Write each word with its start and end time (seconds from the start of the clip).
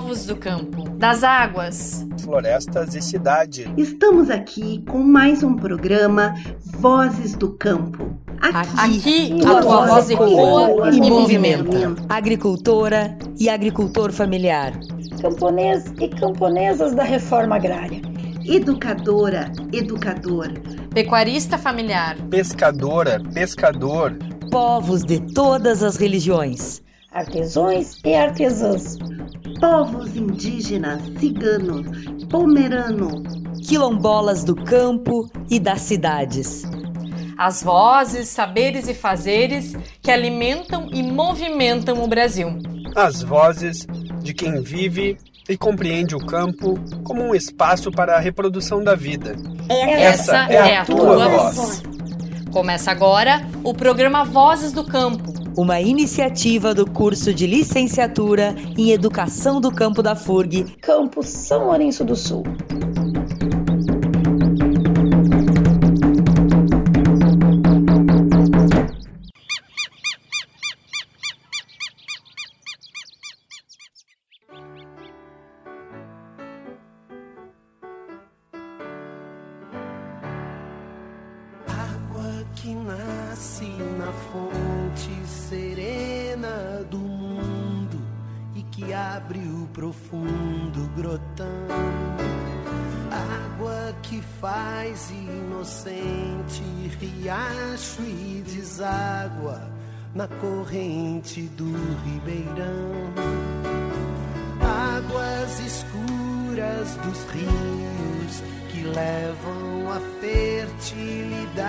povos 0.00 0.24
do 0.24 0.34
campo, 0.34 0.88
das 0.96 1.22
águas, 1.22 2.06
florestas 2.22 2.94
e 2.94 3.02
cidade. 3.02 3.70
Estamos 3.76 4.30
aqui 4.30 4.82
com 4.88 4.98
mais 4.98 5.42
um 5.42 5.54
programa 5.54 6.34
Vozes 6.78 7.34
do 7.34 7.50
Campo. 7.50 8.16
Aqui, 8.40 9.36
aqui 9.36 9.46
a 9.46 9.60
tua 9.60 9.86
voz 9.86 10.08
ecoa 10.08 10.90
e 10.90 11.00
movimenta. 11.00 11.94
Agricultora 12.08 13.16
e 13.38 13.50
agricultor 13.50 14.10
familiar. 14.10 14.72
Camponês 15.20 15.92
e 16.00 16.08
camponesas 16.08 16.94
da 16.94 17.04
reforma 17.04 17.56
agrária. 17.56 18.00
Educadora, 18.46 19.52
educador. 19.70 20.48
Pecuarista 20.94 21.58
familiar. 21.58 22.16
Pescadora, 22.30 23.20
pescador. 23.34 24.16
Povos 24.50 25.04
de 25.04 25.20
todas 25.34 25.82
as 25.82 25.96
religiões. 25.96 26.82
Artesões 27.12 28.00
e 28.02 28.14
artesãs. 28.14 28.96
Povos 29.60 30.16
indígenas, 30.16 31.02
ciganos, 31.18 31.86
pomerano. 32.28 33.22
Quilombolas 33.66 34.42
do 34.42 34.56
campo 34.56 35.30
e 35.50 35.60
das 35.60 35.82
cidades 35.82 36.64
as 37.40 37.62
vozes, 37.62 38.28
saberes 38.28 38.86
e 38.86 38.92
fazeres 38.92 39.74
que 40.02 40.10
alimentam 40.10 40.90
e 40.92 41.02
movimentam 41.02 42.04
o 42.04 42.06
Brasil. 42.06 42.58
As 42.94 43.22
vozes 43.22 43.86
de 44.22 44.34
quem 44.34 44.60
vive 44.60 45.16
e 45.48 45.56
compreende 45.56 46.14
o 46.14 46.18
campo 46.18 46.78
como 47.02 47.22
um 47.22 47.34
espaço 47.34 47.90
para 47.90 48.16
a 48.16 48.20
reprodução 48.20 48.84
da 48.84 48.94
vida. 48.94 49.34
Essa, 49.70 50.36
Essa 50.36 50.52
é, 50.52 50.58
a, 50.58 50.68
é 50.68 50.76
a 50.76 50.84
tua, 50.84 50.96
tua 50.96 51.28
voz. 51.28 51.56
voz. 51.56 51.82
Começa 52.52 52.90
agora 52.90 53.40
o 53.64 53.72
programa 53.72 54.22
Vozes 54.22 54.72
do 54.72 54.84
Campo. 54.84 55.29
Uma 55.56 55.80
iniciativa 55.80 56.72
do 56.72 56.88
curso 56.88 57.34
de 57.34 57.46
licenciatura 57.46 58.54
em 58.78 58.92
Educação 58.92 59.60
do 59.60 59.72
Campo 59.72 60.02
da 60.02 60.14
FURG, 60.14 60.76
Campus 60.80 61.26
São 61.26 61.66
Lourenço 61.66 62.04
do 62.04 62.14
Sul. 62.14 62.44
Corrente 100.40 101.42
do 101.56 101.70
ribeirão. 102.04 103.12
Águas 104.60 105.60
escuras 105.60 106.96
dos 106.96 107.24
rios 107.32 108.42
que 108.70 108.82
levam 108.82 109.90
a 109.90 110.00
fertilidade 110.20 111.68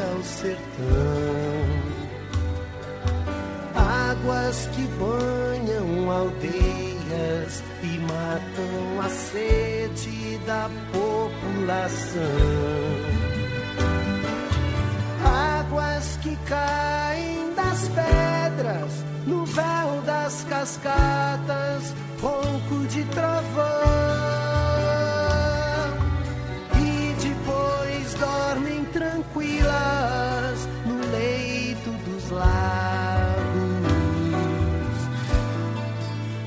ao 0.00 0.22
sertão. 0.22 0.56
Águas 3.74 4.68
que 4.74 4.86
banham 4.98 6.10
aldeias 6.10 7.62
e 7.82 7.98
matam 7.98 9.00
a 9.00 9.08
sede 9.08 10.38
da 10.46 10.70
população. 10.92 12.22
Águas 15.24 16.18
que 16.22 16.36
caem 16.46 17.35
pedras, 17.88 19.04
no 19.26 19.44
véu 19.44 20.02
das 20.04 20.44
cascatas, 20.44 21.94
ronco 22.20 22.86
de 22.88 23.04
trovão. 23.04 23.66
E 26.80 27.14
depois 27.22 28.14
dormem 28.14 28.84
tranquilas 28.86 30.68
no 30.86 30.96
leito 31.10 31.90
dos 31.90 32.30
lagos. 32.30 33.46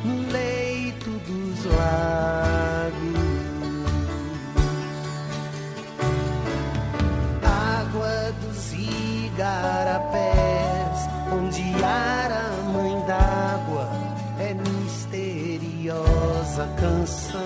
No 0.03 0.31
leito 0.31 1.09
dos 1.09 1.65
lagos. 1.65 3.19
Água 7.43 8.33
dos 8.41 8.73
igarapés 8.73 9.78
canção. 17.09 17.41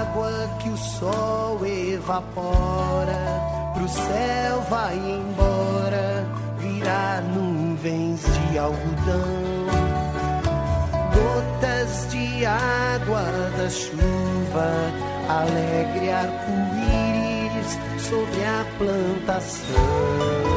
Água 0.00 0.48
que 0.60 0.68
o 0.68 0.76
sol 0.76 1.66
evapora, 1.66 3.42
pro 3.74 3.88
céu 3.88 4.60
vai 4.70 4.94
embora, 4.94 6.24
virar 6.58 7.22
nuvens 7.22 8.20
de 8.22 8.58
algodão. 8.58 9.42
Gotas 11.14 12.06
de 12.10 12.46
água 12.46 13.24
da 13.56 13.68
chuva, 13.68 14.70
alegre 15.28 16.10
arco-íris 16.10 17.78
sobre 18.08 18.44
a 18.44 18.64
plantação 18.78 20.52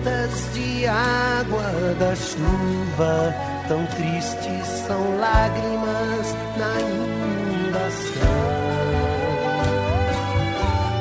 gotas 0.00 0.54
de 0.54 0.86
água 0.86 1.94
da 1.98 2.16
chuva 2.16 3.34
Tão 3.70 3.86
tristes 3.86 4.66
são 4.84 5.16
lágrimas 5.20 6.34
na 6.56 6.80
inundação. 6.80 8.00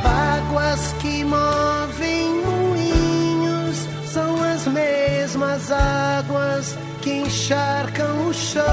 Águas 0.05 0.93
que 1.01 1.23
movem 1.23 2.45
moinhos 2.45 3.75
são 4.13 4.43
as 4.43 4.67
mesmas 4.67 5.71
águas 5.71 6.77
que 7.01 7.11
encharcam 7.11 8.27
o 8.27 8.33
chão 8.35 8.63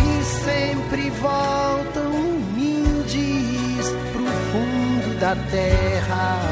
e 0.00 0.24
sempre 0.24 1.10
voltam 1.10 2.10
humildes 2.10 3.86
pro 4.12 4.24
fundo 4.50 5.20
da 5.20 5.36
terra. 5.48 6.43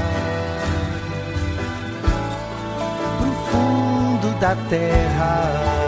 Da 4.43 4.57
terra. 4.69 5.82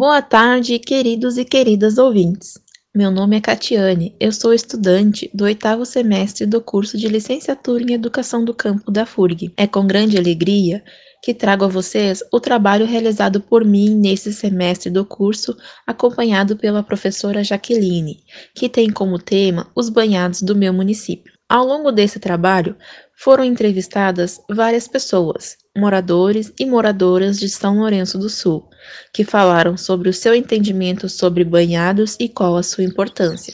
Boa 0.00 0.22
tarde, 0.22 0.78
queridos 0.78 1.36
e 1.38 1.44
queridas 1.44 1.98
ouvintes. 1.98 2.56
Meu 2.94 3.10
nome 3.10 3.36
é 3.36 3.40
Catiane, 3.40 4.14
eu 4.20 4.30
sou 4.30 4.54
estudante 4.54 5.28
do 5.34 5.42
oitavo 5.42 5.84
semestre 5.84 6.46
do 6.46 6.60
curso 6.60 6.96
de 6.96 7.08
Licenciatura 7.08 7.82
em 7.82 7.94
Educação 7.94 8.44
do 8.44 8.54
Campo 8.54 8.92
da 8.92 9.04
FURG. 9.04 9.52
É 9.56 9.66
com 9.66 9.84
grande 9.88 10.16
alegria 10.16 10.84
que 11.20 11.34
trago 11.34 11.64
a 11.64 11.68
vocês 11.68 12.22
o 12.32 12.38
trabalho 12.38 12.86
realizado 12.86 13.40
por 13.40 13.64
mim 13.64 13.92
nesse 13.92 14.32
semestre 14.32 14.88
do 14.88 15.04
curso, 15.04 15.56
acompanhado 15.84 16.56
pela 16.56 16.84
professora 16.84 17.42
Jaqueline, 17.42 18.22
que 18.54 18.68
tem 18.68 18.90
como 18.90 19.18
tema 19.18 19.68
os 19.74 19.88
banhados 19.88 20.42
do 20.42 20.54
meu 20.54 20.72
município. 20.72 21.32
Ao 21.48 21.66
longo 21.66 21.90
desse 21.90 22.20
trabalho, 22.20 22.76
foram 23.18 23.42
entrevistadas 23.42 24.40
várias 24.48 24.86
pessoas, 24.86 25.56
moradores 25.76 26.52
e 26.56 26.64
moradoras 26.64 27.36
de 27.38 27.48
São 27.48 27.78
Lourenço 27.78 28.16
do 28.16 28.30
Sul, 28.30 28.70
que 29.12 29.24
falaram 29.24 29.76
sobre 29.76 30.08
o 30.08 30.14
seu 30.14 30.34
entendimento 30.34 31.08
sobre 31.08 31.42
banhados 31.42 32.16
e 32.20 32.28
qual 32.28 32.56
a 32.56 32.62
sua 32.62 32.84
importância. 32.84 33.52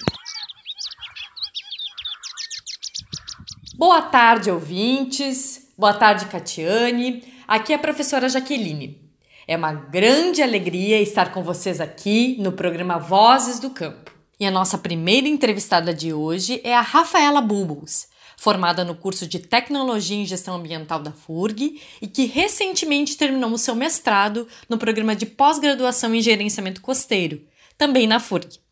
Boa 3.75 4.03
tarde, 4.03 4.51
ouvintes. 4.51 5.73
Boa 5.79 5.95
tarde, 5.95 6.27
Catiane. 6.27 7.25
Aqui 7.49 7.73
é 7.73 7.77
a 7.77 7.79
professora 7.79 8.29
Jaqueline. 8.29 9.03
É 9.49 9.57
uma 9.57 9.73
grande 9.73 10.43
alegria 10.43 11.01
estar 11.01 11.33
com 11.33 11.43
vocês 11.43 11.81
aqui 11.81 12.37
no 12.39 12.53
programa 12.53 12.99
Vozes 12.99 13.59
do 13.59 13.71
Campo. 13.71 14.13
E 14.39 14.45
a 14.47 14.51
nossa 14.51 14.77
primeira 14.77 15.27
entrevistada 15.27 15.95
de 15.95 16.13
hoje 16.13 16.61
é 16.65 16.75
a 16.75 16.81
Rafaela 16.81 17.41
Bubbles, 17.41 18.09
formada 18.37 18.85
no 18.85 18.95
curso 18.95 19.27
de 19.27 19.39
Tecnologia 19.39 20.17
em 20.17 20.27
Gestão 20.27 20.57
Ambiental 20.57 21.01
da 21.01 21.13
FURG 21.13 21.81
e 22.01 22.07
que 22.07 22.27
recentemente 22.27 23.17
terminou 23.17 23.51
o 23.51 23.59
seu 23.59 23.75
mestrado 23.75 24.47
no 24.69 24.79
programa 24.79 25.15
de 25.15 25.27
pós-graduação 25.27 26.15
em 26.15 26.23
Gerenciamento 26.23 26.81
Costeiro, 26.81 27.43
também 27.77 28.07
na 28.07 28.21
FURG. 28.21 28.65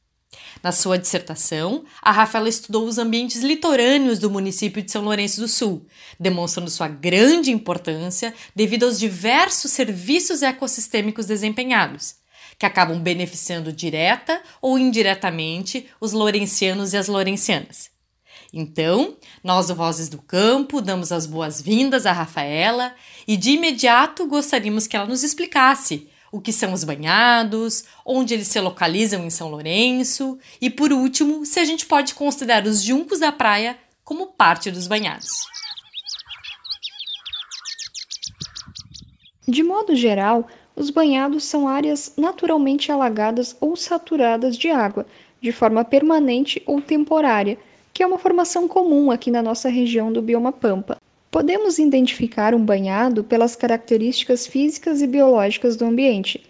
Na 0.62 0.72
sua 0.72 0.98
dissertação, 0.98 1.84
a 2.00 2.12
Rafaela 2.12 2.48
estudou 2.48 2.86
os 2.86 2.98
ambientes 2.98 3.42
litorâneos 3.42 4.18
do 4.18 4.30
município 4.30 4.82
de 4.82 4.90
São 4.90 5.02
Lourenço 5.02 5.40
do 5.40 5.48
Sul, 5.48 5.86
demonstrando 6.18 6.70
sua 6.70 6.88
grande 6.88 7.50
importância 7.50 8.32
devido 8.54 8.84
aos 8.84 8.98
diversos 8.98 9.72
serviços 9.72 10.42
ecossistêmicos 10.42 11.26
desempenhados, 11.26 12.16
que 12.58 12.64
acabam 12.64 13.00
beneficiando 13.00 13.72
direta 13.72 14.40
ou 14.60 14.78
indiretamente 14.78 15.88
os 16.00 16.12
lourencianos 16.12 16.92
e 16.92 16.96
as 16.96 17.08
lourencianas. 17.08 17.91
Então, 18.52 19.16
nós 19.42 19.70
Vozes 19.70 20.10
do 20.10 20.18
Campo 20.18 20.82
damos 20.82 21.10
as 21.10 21.24
boas-vindas 21.24 22.04
à 22.04 22.12
Rafaela 22.12 22.94
e 23.26 23.36
de 23.36 23.52
imediato 23.52 24.26
gostaríamos 24.26 24.86
que 24.86 24.94
ela 24.94 25.06
nos 25.06 25.22
explicasse 25.22 26.06
o 26.30 26.40
que 26.40 26.52
são 26.52 26.72
os 26.72 26.84
banhados, 26.84 27.84
onde 28.04 28.34
eles 28.34 28.48
se 28.48 28.60
localizam 28.60 29.24
em 29.24 29.30
São 29.30 29.48
Lourenço 29.48 30.38
e, 30.60 30.68
por 30.68 30.92
último, 30.92 31.46
se 31.46 31.60
a 31.60 31.64
gente 31.64 31.86
pode 31.86 32.14
considerar 32.14 32.64
os 32.66 32.82
juncos 32.82 33.20
da 33.20 33.32
praia 33.32 33.78
como 34.04 34.28
parte 34.28 34.70
dos 34.70 34.86
banhados. 34.86 35.30
De 39.46 39.62
modo 39.62 39.94
geral, 39.96 40.46
os 40.76 40.88
banhados 40.88 41.44
são 41.44 41.68
áreas 41.68 42.14
naturalmente 42.16 42.90
alagadas 42.90 43.56
ou 43.60 43.76
saturadas 43.76 44.56
de 44.56 44.70
água, 44.70 45.06
de 45.40 45.52
forma 45.52 45.84
permanente 45.84 46.62
ou 46.64 46.80
temporária, 46.80 47.58
que 47.92 48.02
é 48.02 48.06
uma 48.06 48.18
formação 48.18 48.66
comum 48.66 49.10
aqui 49.10 49.30
na 49.30 49.42
nossa 49.42 49.68
região 49.68 50.12
do 50.12 50.22
bioma 50.22 50.50
Pampa. 50.50 50.96
Podemos 51.30 51.78
identificar 51.78 52.54
um 52.54 52.64
banhado 52.64 53.22
pelas 53.22 53.54
características 53.54 54.46
físicas 54.46 55.02
e 55.02 55.06
biológicas 55.06 55.76
do 55.76 55.84
ambiente. 55.84 56.44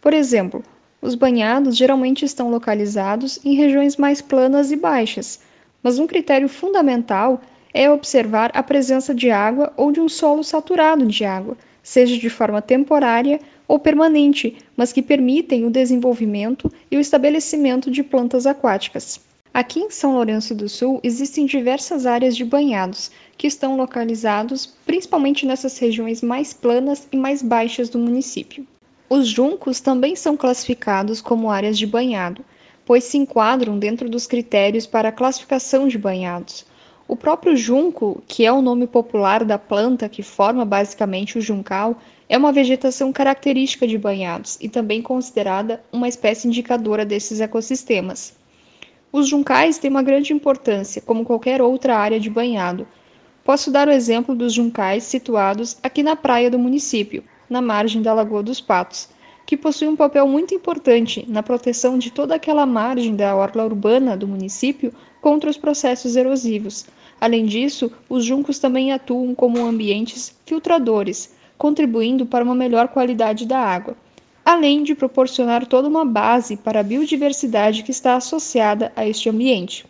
Por 0.00 0.12
exemplo, 0.12 0.62
os 1.00 1.14
banhados 1.14 1.76
geralmente 1.76 2.24
estão 2.24 2.50
localizados 2.50 3.40
em 3.44 3.54
regiões 3.54 3.96
mais 3.96 4.20
planas 4.20 4.70
e 4.70 4.76
baixas, 4.76 5.40
mas 5.82 5.98
um 5.98 6.06
critério 6.06 6.48
fundamental 6.48 7.40
é 7.74 7.90
observar 7.90 8.50
a 8.54 8.62
presença 8.62 9.14
de 9.14 9.30
água 9.30 9.72
ou 9.76 9.90
de 9.90 10.00
um 10.00 10.08
solo 10.08 10.44
saturado 10.44 11.06
de 11.06 11.24
água, 11.24 11.56
seja 11.82 12.18
de 12.18 12.28
forma 12.28 12.60
temporária 12.60 13.40
ou 13.66 13.78
permanente, 13.78 14.56
mas 14.76 14.92
que 14.92 15.02
permitem 15.02 15.64
o 15.64 15.70
desenvolvimento 15.70 16.70
e 16.90 16.96
o 16.96 17.00
estabelecimento 17.00 17.90
de 17.90 18.02
plantas 18.02 18.46
aquáticas. 18.46 19.31
Aqui 19.54 19.80
em 19.80 19.90
São 19.90 20.14
Lourenço 20.14 20.54
do 20.54 20.66
Sul 20.66 20.98
existem 21.02 21.44
diversas 21.44 22.06
áreas 22.06 22.34
de 22.34 22.42
banhados, 22.42 23.10
que 23.36 23.46
estão 23.46 23.76
localizados 23.76 24.64
principalmente 24.86 25.44
nessas 25.44 25.76
regiões 25.78 26.22
mais 26.22 26.54
planas 26.54 27.06
e 27.12 27.18
mais 27.18 27.42
baixas 27.42 27.90
do 27.90 27.98
município. 27.98 28.66
Os 29.10 29.28
juncos 29.28 29.78
também 29.78 30.16
são 30.16 30.38
classificados 30.38 31.20
como 31.20 31.50
áreas 31.50 31.76
de 31.76 31.86
banhado, 31.86 32.42
pois 32.86 33.04
se 33.04 33.18
enquadram 33.18 33.78
dentro 33.78 34.08
dos 34.08 34.26
critérios 34.26 34.86
para 34.86 35.10
a 35.10 35.12
classificação 35.12 35.86
de 35.86 35.98
banhados. 35.98 36.64
O 37.06 37.14
próprio 37.14 37.54
junco, 37.54 38.22
que 38.26 38.46
é 38.46 38.52
o 38.52 38.62
nome 38.62 38.86
popular 38.86 39.44
da 39.44 39.58
planta 39.58 40.08
que 40.08 40.22
forma 40.22 40.64
basicamente 40.64 41.36
o 41.36 41.42
juncal, 41.42 42.00
é 42.26 42.38
uma 42.38 42.52
vegetação 42.52 43.12
característica 43.12 43.86
de 43.86 43.98
banhados 43.98 44.56
e 44.62 44.68
também 44.70 45.02
considerada 45.02 45.84
uma 45.92 46.08
espécie 46.08 46.48
indicadora 46.48 47.04
desses 47.04 47.38
ecossistemas. 47.38 48.40
Os 49.14 49.28
juncais 49.28 49.76
têm 49.76 49.90
uma 49.90 50.02
grande 50.02 50.32
importância, 50.32 51.02
como 51.02 51.22
qualquer 51.22 51.60
outra 51.60 51.98
área 51.98 52.18
de 52.18 52.30
banhado. 52.30 52.88
Posso 53.44 53.70
dar 53.70 53.86
o 53.86 53.90
exemplo 53.90 54.34
dos 54.34 54.54
juncais 54.54 55.04
situados 55.04 55.76
aqui 55.82 56.02
na 56.02 56.16
praia 56.16 56.50
do 56.50 56.58
município, 56.58 57.22
na 57.46 57.60
margem 57.60 58.00
da 58.00 58.14
Lagoa 58.14 58.42
dos 58.42 58.58
Patos, 58.58 59.10
que 59.44 59.54
possuem 59.54 59.90
um 59.90 59.96
papel 59.96 60.26
muito 60.26 60.54
importante 60.54 61.26
na 61.28 61.42
proteção 61.42 61.98
de 61.98 62.10
toda 62.10 62.36
aquela 62.36 62.64
margem 62.64 63.14
da 63.14 63.36
orla 63.36 63.66
urbana 63.66 64.16
do 64.16 64.26
município 64.26 64.94
contra 65.20 65.50
os 65.50 65.58
processos 65.58 66.16
erosivos. 66.16 66.86
Além 67.20 67.44
disso, 67.44 67.92
os 68.08 68.24
juncos 68.24 68.58
também 68.58 68.92
atuam 68.94 69.34
como 69.34 69.62
ambientes 69.62 70.34
filtradores, 70.46 71.34
contribuindo 71.58 72.24
para 72.24 72.42
uma 72.42 72.54
melhor 72.54 72.88
qualidade 72.88 73.44
da 73.44 73.58
água 73.58 73.94
além 74.44 74.82
de 74.82 74.94
proporcionar 74.94 75.66
toda 75.66 75.88
uma 75.88 76.04
base 76.04 76.56
para 76.56 76.80
a 76.80 76.82
biodiversidade 76.82 77.82
que 77.82 77.90
está 77.90 78.16
associada 78.16 78.92
a 78.96 79.06
este 79.06 79.28
ambiente. 79.28 79.86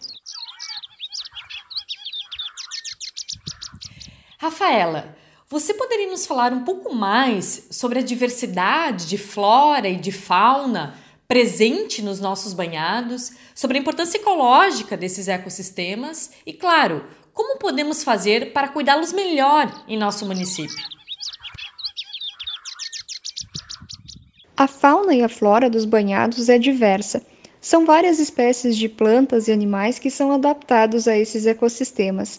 Rafaela, 4.39 5.17
você 5.49 5.75
poderia 5.75 6.11
nos 6.11 6.27
falar 6.27 6.53
um 6.53 6.65
pouco 6.65 6.95
mais 6.95 7.69
sobre 7.71 7.99
a 7.99 8.03
diversidade 8.03 9.07
de 9.07 9.19
flora 9.19 9.89
e 9.89 9.97
de 9.97 10.11
fauna 10.11 10.99
presente 11.29 12.03
nos 12.03 12.21
nossos 12.21 12.53
banhados, 12.53 13.33
sobre 13.55 13.79
a 13.79 13.81
importância 13.81 14.19
ecológica 14.19 14.97
desses 14.97 15.29
ecossistemas 15.29 16.33
e, 16.45 16.53
claro, 16.53 17.05
como 17.33 17.59
podemos 17.59 18.05
fazer 18.05 18.53
para 18.53 18.69
cuidá-los 18.69 19.13
melhor 19.13 19.85
em 19.89 19.97
nosso 19.97 20.27
município? 20.27 21.02
A 24.55 24.67
fauna 24.67 25.15
e 25.15 25.23
a 25.23 25.31
flora 25.31 25.71
dos 25.71 25.87
banhados 25.87 26.51
é 26.51 26.59
diversa. 26.59 27.23
São 27.59 27.87
várias 27.87 28.19
espécies 28.19 28.77
de 28.77 28.87
plantas 28.87 29.49
e 29.49 29.53
animais 29.53 29.99
que 29.99 30.11
são 30.11 30.31
adaptados 30.31 31.09
a 31.09 31.17
esses 31.17 31.47
ecossistemas. 31.47 32.39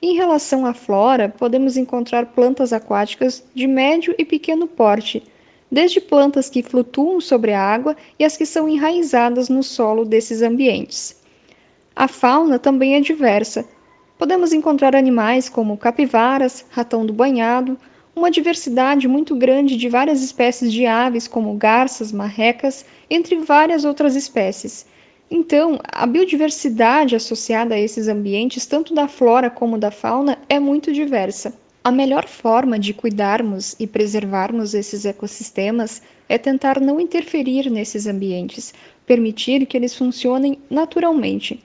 Em 0.00 0.14
relação 0.14 0.64
à 0.64 0.72
flora, 0.72 1.28
podemos 1.28 1.76
encontrar 1.76 2.26
plantas 2.26 2.72
aquáticas 2.72 3.44
de 3.54 3.66
médio 3.66 4.14
e 4.16 4.24
pequeno 4.24 4.66
porte, 4.66 5.22
desde 5.70 6.00
plantas 6.00 6.48
que 6.48 6.62
flutuam 6.62 7.20
sobre 7.20 7.52
a 7.52 7.60
água 7.60 7.94
e 8.18 8.24
as 8.24 8.38
que 8.38 8.46
são 8.46 8.66
enraizadas 8.66 9.50
no 9.50 9.62
solo 9.62 10.06
desses 10.06 10.40
ambientes. 10.40 11.20
A 11.94 12.08
fauna 12.08 12.58
também 12.58 12.94
é 12.94 13.00
diversa. 13.00 13.66
Podemos 14.16 14.54
encontrar 14.54 14.96
animais 14.96 15.50
como 15.50 15.76
capivaras, 15.76 16.64
ratão 16.70 17.04
do 17.04 17.12
banhado, 17.12 17.78
uma 18.14 18.30
diversidade 18.30 19.06
muito 19.06 19.34
grande 19.36 19.76
de 19.76 19.88
várias 19.88 20.22
espécies 20.22 20.72
de 20.72 20.86
aves, 20.86 21.28
como 21.28 21.54
garças, 21.54 22.12
marrecas, 22.12 22.84
entre 23.08 23.36
várias 23.36 23.84
outras 23.84 24.16
espécies. 24.16 24.86
Então, 25.30 25.78
a 25.84 26.06
biodiversidade 26.06 27.14
associada 27.14 27.76
a 27.76 27.78
esses 27.78 28.08
ambientes, 28.08 28.66
tanto 28.66 28.92
da 28.92 29.06
flora 29.06 29.48
como 29.48 29.78
da 29.78 29.90
fauna, 29.90 30.38
é 30.48 30.58
muito 30.58 30.92
diversa. 30.92 31.54
A 31.84 31.92
melhor 31.92 32.26
forma 32.26 32.78
de 32.78 32.92
cuidarmos 32.92 33.76
e 33.78 33.86
preservarmos 33.86 34.74
esses 34.74 35.04
ecossistemas 35.04 36.02
é 36.28 36.36
tentar 36.36 36.80
não 36.80 37.00
interferir 37.00 37.70
nesses 37.70 38.06
ambientes, 38.06 38.74
permitir 39.06 39.64
que 39.66 39.76
eles 39.76 39.94
funcionem 39.94 40.58
naturalmente. 40.68 41.62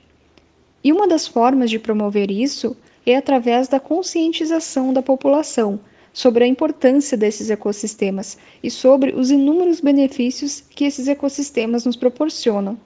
E 0.83 0.93
uma 0.93 1.07
das 1.07 1.27
formas 1.27 1.69
de 1.69 1.79
promover 1.79 2.29
isso 2.29 2.77
é 3.05 3.15
através 3.15 3.67
da 3.67 3.79
conscientização 3.79 4.93
da 4.93 5.01
população 5.01 5.79
sobre 6.15 6.45
a 6.45 6.47
importância 6.47 7.17
desses 7.17 7.49
ecossistemas 7.49 8.37
e 8.63 8.71
sobre 8.71 9.13
os 9.13 9.29
inúmeros 9.29 9.81
benefícios 9.81 10.63
que 10.69 10.85
esses 10.85 11.09
ecossistemas 11.09 11.83
nos 11.83 11.97
proporcionam. 11.97 12.79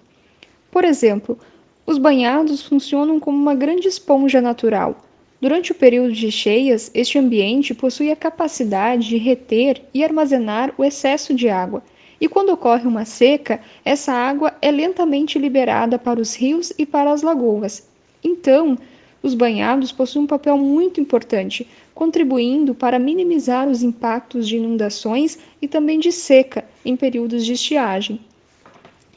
Por 0.71 0.83
exemplo, 0.83 1.37
os 1.85 1.99
banhados 1.99 2.63
funcionam 2.63 3.19
como 3.19 3.37
uma 3.37 3.53
grande 3.53 3.87
esponja 3.87 4.41
natural. 4.41 5.05
Durante 5.39 5.71
o 5.71 5.75
período 5.75 6.11
de 6.11 6.31
cheias, 6.31 6.89
este 6.91 7.19
ambiente 7.19 7.75
possui 7.75 8.09
a 8.11 8.15
capacidade 8.15 9.07
de 9.07 9.17
reter 9.17 9.83
e 9.93 10.03
armazenar 10.03 10.73
o 10.75 10.83
excesso 10.83 11.31
de 11.31 11.49
água, 11.49 11.83
E 12.21 12.27
quando 12.27 12.49
ocorre 12.49 12.85
uma 12.85 13.05
seca, 13.05 13.61
essa 13.85 14.11
água 14.11 14.53
é 14.61 14.69
lentamente 14.71 15.39
liberada 15.39 15.97
para 15.97 16.19
os 16.19 16.35
rios 16.35 16.73
e 16.77 16.85
para 16.85 17.11
as 17.11 17.21
lagoas. 17.21 17.87
Então, 18.23 18.77
os 19.23 19.33
banhados 19.33 19.91
possuem 19.91 20.25
um 20.25 20.27
papel 20.27 20.57
muito 20.57 20.99
importante, 20.99 21.67
contribuindo 21.99 22.73
para 22.73 22.97
minimizar 22.97 23.67
os 23.67 23.83
impactos 23.83 24.47
de 24.47 24.55
inundações 24.55 25.37
e 25.61 25.67
também 25.67 25.99
de 25.99 26.13
seca 26.13 26.63
em 26.85 26.95
períodos 26.95 27.45
de 27.45 27.51
estiagem. 27.51 28.21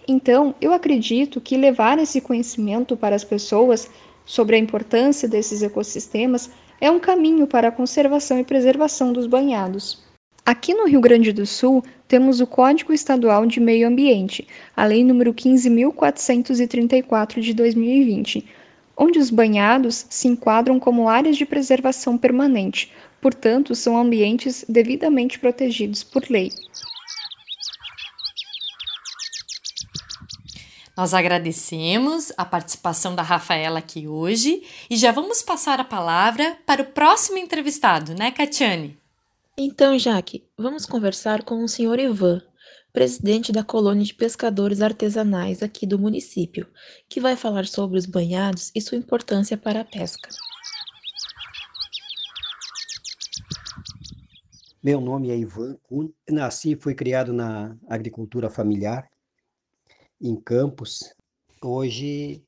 Então, 0.09 0.53
eu 0.61 0.73
acredito 0.73 1.41
que 1.41 1.57
levar 1.57 2.01
esse 2.01 2.21
conhecimento 2.21 2.97
para 2.97 3.15
as 3.15 3.23
pessoas 3.23 3.89
sobre 4.27 4.57
a 4.57 4.59
importância 4.59 5.29
desses 5.29 5.63
ecossistemas 5.63 6.51
é 6.81 6.91
um 6.91 6.99
caminho 6.99 7.47
para 7.47 7.69
a 7.69 7.71
conservação 7.71 8.41
e 8.41 8.45
preservação 8.45 9.13
dos 9.13 9.29
banhados. 9.29 10.03
Aqui 10.45 10.75
no 10.75 10.89
Rio 10.89 11.01
Grande 11.01 11.33
do 11.33 11.47
Sul, 11.47 11.85
temos 12.09 12.41
o 12.41 12.49
Código 12.49 12.93
Estadual 12.93 13.47
de 13.47 13.61
Meio 13.61 13.87
Ambiente, 13.87 14.49
a 14.77 14.85
Lei 14.85 15.05
nº 15.05 15.33
15.434 15.33 17.41
de 17.41 17.55
2020, 17.55 18.45
onde 18.97 19.19
os 19.19 19.31
banhados 19.31 20.07
se 20.09 20.29
enquadram 20.29 20.79
como 20.79 21.09
áreas 21.09 21.37
de 21.37 21.47
preservação 21.47 22.19
permanente, 22.19 22.93
portanto, 23.21 23.75
são 23.75 23.97
ambientes 23.97 24.65
devidamente 24.69 25.39
protegidos 25.39 26.03
por 26.03 26.25
lei. 26.29 26.51
Nós 30.97 31.15
agradecemos 31.15 32.31
a 32.37 32.45
participação 32.45 33.15
da 33.15 33.23
Rafaela 33.23 33.79
aqui 33.79 34.07
hoje 34.07 34.63
e 34.91 34.97
já 34.97 35.11
vamos 35.11 35.43
passar 35.43 35.81
a 35.81 35.85
palavra 35.85 36.59
para 36.67 36.83
o 36.83 36.87
próximo 36.87 37.39
entrevistado, 37.39 38.15
né, 38.15 38.31
Catiane? 38.31 38.99
Então, 39.57 39.99
Jaque, 39.99 40.45
vamos 40.57 40.85
conversar 40.85 41.45
com 41.45 41.65
o 41.65 41.69
senhor 41.69 41.99
Ivan, 41.99 42.43
presidente 42.93 43.51
da 43.51 43.65
colônia 43.65 44.05
de 44.05 44.13
pescadores 44.13 44.83
artesanais 44.83 45.63
aqui 45.63 45.87
do 45.87 45.99
município, 45.99 46.69
que 47.09 47.21
vai 47.21 47.37
falar 47.37 47.67
sobre 47.67 47.99
os 47.99 48.05
banhados 48.05 48.71
e 48.75 48.81
sua 48.81 48.99
importância 48.99 49.57
para 49.57 49.81
a 49.81 49.85
pesca. 49.85 50.29
Meu 54.83 55.01
nome 55.01 55.31
é 55.31 55.37
Ivan 55.37 55.77
Kuhn. 55.85 56.11
Nasci 56.29 56.73
e 56.73 56.77
fui 56.77 56.95
criado 56.95 57.33
na 57.33 57.79
agricultura 57.89 58.51
familiar 58.51 59.09
em 60.21 60.35
Campos. 60.35 61.15
Hoje 61.63 62.45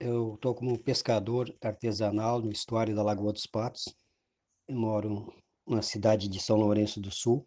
eu 0.00 0.34
estou 0.34 0.54
como 0.54 0.78
pescador 0.78 1.54
artesanal 1.62 2.40
no 2.40 2.50
estuário 2.50 2.96
da 2.96 3.02
Lagoa 3.02 3.32
dos 3.32 3.46
Patos. 3.46 3.94
Eu 4.66 4.76
moro 4.76 5.34
na 5.68 5.82
cidade 5.82 6.26
de 6.26 6.40
São 6.40 6.56
Lourenço 6.56 7.00
do 7.00 7.10
Sul. 7.10 7.46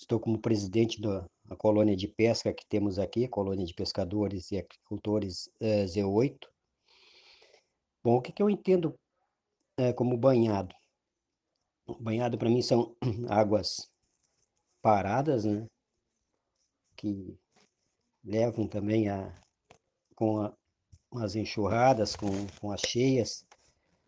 Estou 0.00 0.18
como 0.18 0.40
presidente 0.40 0.98
da 0.98 1.28
colônia 1.58 1.94
de 1.94 2.08
pesca 2.08 2.54
que 2.54 2.64
temos 2.66 2.98
aqui, 2.98 3.28
colônia 3.28 3.66
de 3.66 3.74
pescadores 3.74 4.50
e 4.50 4.56
agricultores 4.56 5.50
é, 5.60 5.84
Z8. 5.84 6.38
Bom, 8.02 8.16
o 8.16 8.22
que, 8.22 8.32
que 8.32 8.42
eu 8.42 8.48
entendo 8.48 8.98
é, 9.76 9.92
como 9.92 10.16
banhado? 10.16 10.74
Banhado 12.00 12.38
para 12.38 12.48
mim 12.48 12.62
são 12.62 12.96
águas 13.28 13.90
paradas, 14.80 15.44
né? 15.44 15.66
Que 16.96 17.38
levam 18.24 18.66
também 18.66 19.10
a, 19.10 19.34
com 20.16 20.40
a, 20.40 20.56
as 21.16 21.36
enxurradas, 21.36 22.16
com, 22.16 22.30
com 22.58 22.72
as 22.72 22.80
cheias, 22.80 23.44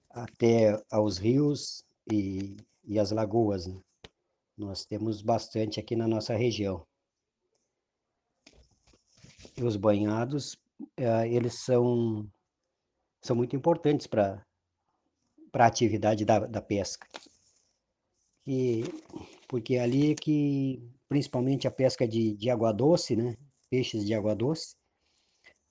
até 0.09 0.83
aos 0.91 1.19
rios 1.19 1.85
e, 2.11 2.57
e 2.83 2.99
as 2.99 3.11
lagoas. 3.11 3.67
Né? 3.67 3.79
Nós 4.63 4.87
temos 4.87 5.21
bastante 5.23 5.81
aqui 5.81 5.97
na 5.97 6.07
nossa 6.07 6.37
região. 6.37 6.87
E 9.57 9.65
os 9.65 9.77
banhados, 9.77 10.57
eh, 10.97 11.29
eles 11.29 11.55
são, 11.55 12.31
são 13.21 13.35
muito 13.35 13.57
importantes 13.57 14.07
para 14.07 14.47
a 15.53 15.67
atividade 15.67 16.25
da, 16.25 16.47
da 16.47 16.63
pesca. 16.63 17.09
E, 18.47 18.85
porque 19.49 19.75
é 19.75 19.81
ali 19.81 20.15
que, 20.15 20.81
principalmente 21.09 21.67
a 21.67 21.71
pesca 21.71 22.07
de, 22.07 22.35
de 22.35 22.49
água 22.49 22.71
doce, 22.73 23.17
né? 23.17 23.37
peixes 23.69 24.07
de 24.07 24.15
água 24.15 24.37
doce, 24.37 24.77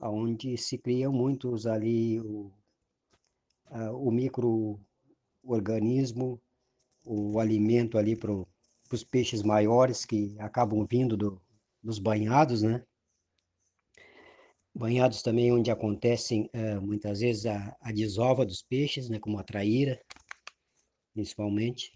onde 0.01 0.57
se 0.57 0.77
criam 0.77 1.13
muitos 1.13 1.65
ali 1.65 2.19
o, 2.19 2.51
a, 3.67 3.93
o 3.93 4.11
microorganismo, 4.11 6.41
o 7.05 7.39
alimento 7.39 7.97
ali 7.97 8.17
para 8.17 8.33
os 8.95 9.03
peixes 9.03 9.43
maiores 9.43 10.05
que 10.05 10.35
acabam 10.39 10.85
vindo 10.85 11.15
do, 11.15 11.41
dos 11.81 11.99
banhados, 11.99 12.61
né? 12.61 12.83
Banhados 14.73 15.21
também 15.21 15.51
onde 15.51 15.69
acontecem 15.69 16.49
é, 16.53 16.79
muitas 16.79 17.19
vezes 17.19 17.45
a, 17.45 17.77
a 17.81 17.91
desova 17.91 18.45
dos 18.45 18.61
peixes, 18.61 19.09
né? 19.09 19.19
Como 19.19 19.37
a 19.37 19.43
traíra, 19.43 20.01
principalmente. 21.13 21.93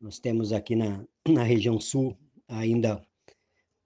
Nós 0.00 0.18
temos 0.18 0.52
aqui 0.52 0.76
na, 0.76 1.04
na 1.26 1.42
região 1.42 1.80
sul 1.80 2.16
ainda 2.46 3.04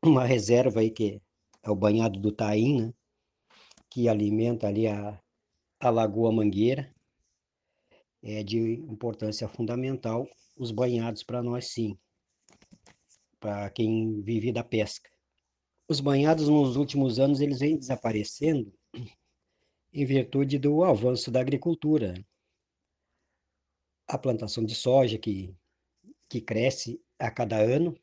uma 0.04 0.24
reserva 0.24 0.80
aí 0.80 0.90
que 0.90 1.20
é 1.62 1.70
o 1.70 1.76
banhado 1.76 2.20
do 2.20 2.32
Taim, 2.32 2.82
né? 2.82 2.94
que 3.88 4.08
alimenta 4.08 4.66
ali 4.66 4.86
a, 4.86 5.20
a 5.80 5.90
Lagoa 5.90 6.32
Mangueira. 6.32 6.94
É 8.22 8.42
de 8.42 8.74
importância 8.88 9.48
fundamental 9.48 10.28
os 10.56 10.70
banhados 10.70 11.22
para 11.22 11.42
nós, 11.42 11.68
sim, 11.68 11.98
para 13.40 13.70
quem 13.70 14.20
vive 14.22 14.52
da 14.52 14.62
pesca. 14.62 15.10
Os 15.88 16.00
banhados 16.00 16.48
nos 16.48 16.76
últimos 16.76 17.18
anos 17.18 17.40
eles 17.40 17.60
vêm 17.60 17.76
desaparecendo 17.76 18.72
em 19.92 20.04
virtude 20.06 20.58
do 20.58 20.84
avanço 20.84 21.30
da 21.30 21.40
agricultura. 21.40 22.14
A 24.08 24.16
plantação 24.16 24.64
de 24.64 24.74
soja 24.74 25.18
que, 25.18 25.54
que 26.28 26.40
cresce 26.40 27.02
a 27.18 27.30
cada 27.30 27.56
ano 27.56 27.96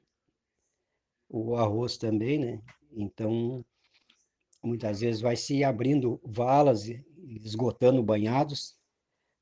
o 1.30 1.56
arroz 1.56 1.98
também, 1.98 2.40
né? 2.40 2.62
Então, 2.92 3.64
muitas 4.64 5.02
vezes 5.02 5.22
vai 5.22 5.36
se 5.36 5.64
abrindo 5.64 6.20
valas, 6.24 6.86
esgotando 7.18 8.02
banhados 8.02 8.76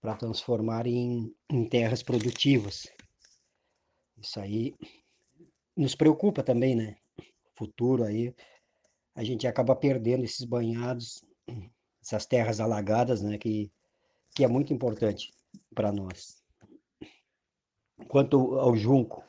para 0.01 0.15
transformar 0.15 0.85
em, 0.85 1.33
em 1.49 1.67
terras 1.67 2.03
produtivas. 2.03 2.85
Isso 4.17 4.39
aí 4.39 4.75
nos 5.75 5.95
preocupa 5.95 6.43
também, 6.43 6.75
né? 6.75 6.97
Futuro 7.55 8.03
aí, 8.03 8.33
a 9.15 9.23
gente 9.23 9.47
acaba 9.47 9.75
perdendo 9.75 10.23
esses 10.23 10.43
banhados, 10.43 11.23
essas 12.01 12.25
terras 12.25 12.59
alagadas, 12.59 13.21
né? 13.21 13.37
Que, 13.37 13.71
que 14.35 14.43
é 14.43 14.47
muito 14.47 14.73
importante 14.73 15.33
para 15.73 15.91
nós. 15.91 16.43
Quanto 18.07 18.55
ao 18.59 18.75
junco, 18.75 19.23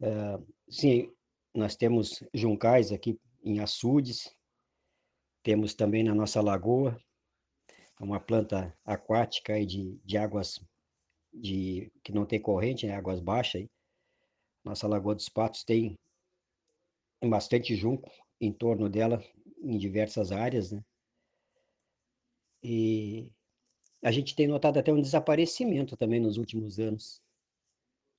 é, 0.00 0.38
sim, 0.68 1.12
nós 1.54 1.74
temos 1.74 2.22
juncais 2.34 2.92
aqui 2.92 3.18
em 3.42 3.60
açudes, 3.60 4.34
temos 5.42 5.74
também 5.74 6.02
na 6.02 6.14
nossa 6.14 6.40
lagoa, 6.40 6.98
uma 7.98 8.20
planta 8.20 8.76
aquática 8.84 9.64
de, 9.64 9.98
de 10.04 10.18
águas 10.18 10.60
de, 11.40 11.90
que 12.02 12.12
não 12.12 12.24
tem 12.26 12.40
corrente, 12.40 12.86
né, 12.86 12.94
águas 12.94 13.20
baixas. 13.20 13.62
Aí. 13.62 13.70
Nossa 14.64 14.88
Lagoa 14.88 15.14
dos 15.14 15.28
Patos 15.28 15.62
tem 15.62 15.98
bastante 17.24 17.74
junco 17.74 18.10
em 18.40 18.52
torno 18.52 18.88
dela, 18.88 19.22
em 19.62 19.78
diversas 19.78 20.32
áreas, 20.32 20.72
né? 20.72 20.84
E 22.62 23.30
a 24.02 24.10
gente 24.10 24.34
tem 24.34 24.48
notado 24.48 24.78
até 24.78 24.92
um 24.92 25.00
desaparecimento 25.00 25.96
também 25.96 26.20
nos 26.20 26.36
últimos 26.36 26.78
anos. 26.80 27.20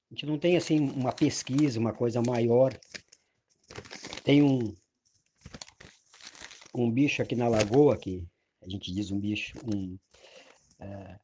A 0.10 0.14
gente 0.14 0.26
não 0.26 0.40
tem, 0.40 0.56
assim, 0.56 0.80
uma 0.80 1.12
pesquisa, 1.12 1.80
uma 1.80 1.94
coisa 1.94 2.22
maior 2.22 2.74
tem 4.28 4.44
um, 4.44 4.76
um 6.76 6.92
bicho 6.92 7.22
aqui 7.22 7.34
na 7.34 7.48
lagoa, 7.48 7.98
que 7.98 8.28
a 8.62 8.68
gente 8.68 8.94
diz 8.94 9.10
um 9.10 9.18
bicho, 9.18 9.58
um, 9.66 9.98
é, 10.80 11.18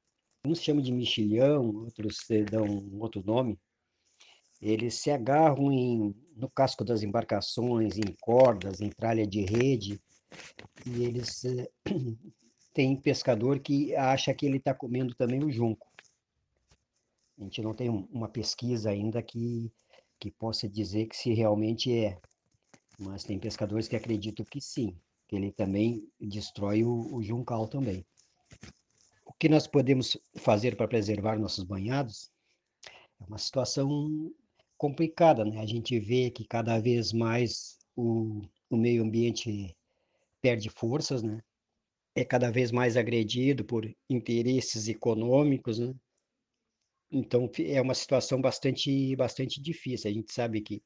uns 0.46 0.62
chamam 0.62 0.82
de 0.82 0.92
mexilhão, 0.92 1.76
outros 1.76 2.18
dão 2.50 2.66
um 2.66 3.02
outro 3.02 3.24
nome. 3.26 3.60
Eles 4.62 4.96
se 4.96 5.12
agarram 5.12 5.72
em, 5.72 6.16
no 6.36 6.50
casco 6.50 6.84
das 6.84 7.04
embarcações, 7.04 7.98
em 7.98 8.14
cordas, 8.22 8.82
em 8.82 8.90
tralha 8.90 9.26
de 9.28 9.42
rede, 9.42 10.00
e 10.86 11.04
eles 11.04 11.44
é, 11.46 11.70
tem 12.74 12.96
pescador 12.96 13.60
que 13.60 13.96
acha 13.96 14.34
que 14.34 14.46
ele 14.46 14.58
está 14.58 14.74
comendo 14.74 15.14
também 15.16 15.44
o 15.44 15.52
junco. 15.52 15.88
A 17.38 17.44
gente 17.44 17.62
não 17.62 17.74
tem 17.74 17.90
uma 17.90 18.30
pesquisa 18.30 18.90
ainda 18.90 19.22
que, 19.22 19.72
que 20.20 20.32
possa 20.32 20.70
dizer 20.70 21.08
que 21.08 21.16
se 21.16 21.34
realmente 21.34 21.92
é 21.92 22.18
mas 23.00 23.24
tem 23.24 23.40
pescadores 23.40 23.88
que 23.88 23.96
acreditam 23.96 24.46
que 24.46 24.62
sim, 24.62 24.96
que 25.28 25.36
ele 25.36 25.52
também 25.52 26.08
destrói 26.20 26.84
o, 26.84 27.16
o 27.16 27.24
juncal 27.24 27.68
também. 27.68 28.06
O 29.34 29.38
que 29.40 29.50
nós 29.50 29.68
podemos 29.68 30.18
fazer 30.36 30.76
para 30.76 30.88
preservar 30.88 31.38
nossos 31.38 31.64
banhados 31.64 32.32
é 33.20 33.26
uma 33.26 33.38
situação 33.38 34.32
complicada, 34.78 35.44
né? 35.44 35.60
A 35.60 35.66
gente 35.66 36.00
vê 36.00 36.30
que 36.30 36.46
cada 36.46 36.80
vez 36.80 37.12
mais 37.12 37.78
o, 37.96 38.42
o 38.70 38.78
meio 38.78 39.04
ambiente 39.04 39.76
perde 40.42 40.70
forças, 40.70 41.24
né? 41.24 41.42
É 42.16 42.24
cada 42.24 42.52
vez 42.52 42.72
mais 42.72 42.96
agredido 42.96 43.66
por 43.66 43.92
interesses 44.10 44.88
econômicos, 44.88 45.80
né? 45.80 45.94
Então 47.12 47.50
é 47.60 47.82
uma 47.82 47.94
situação 47.94 48.42
bastante 48.42 49.16
bastante 49.16 49.62
difícil. 49.62 50.10
A 50.10 50.14
gente 50.14 50.34
sabe 50.34 50.62
que 50.62 50.82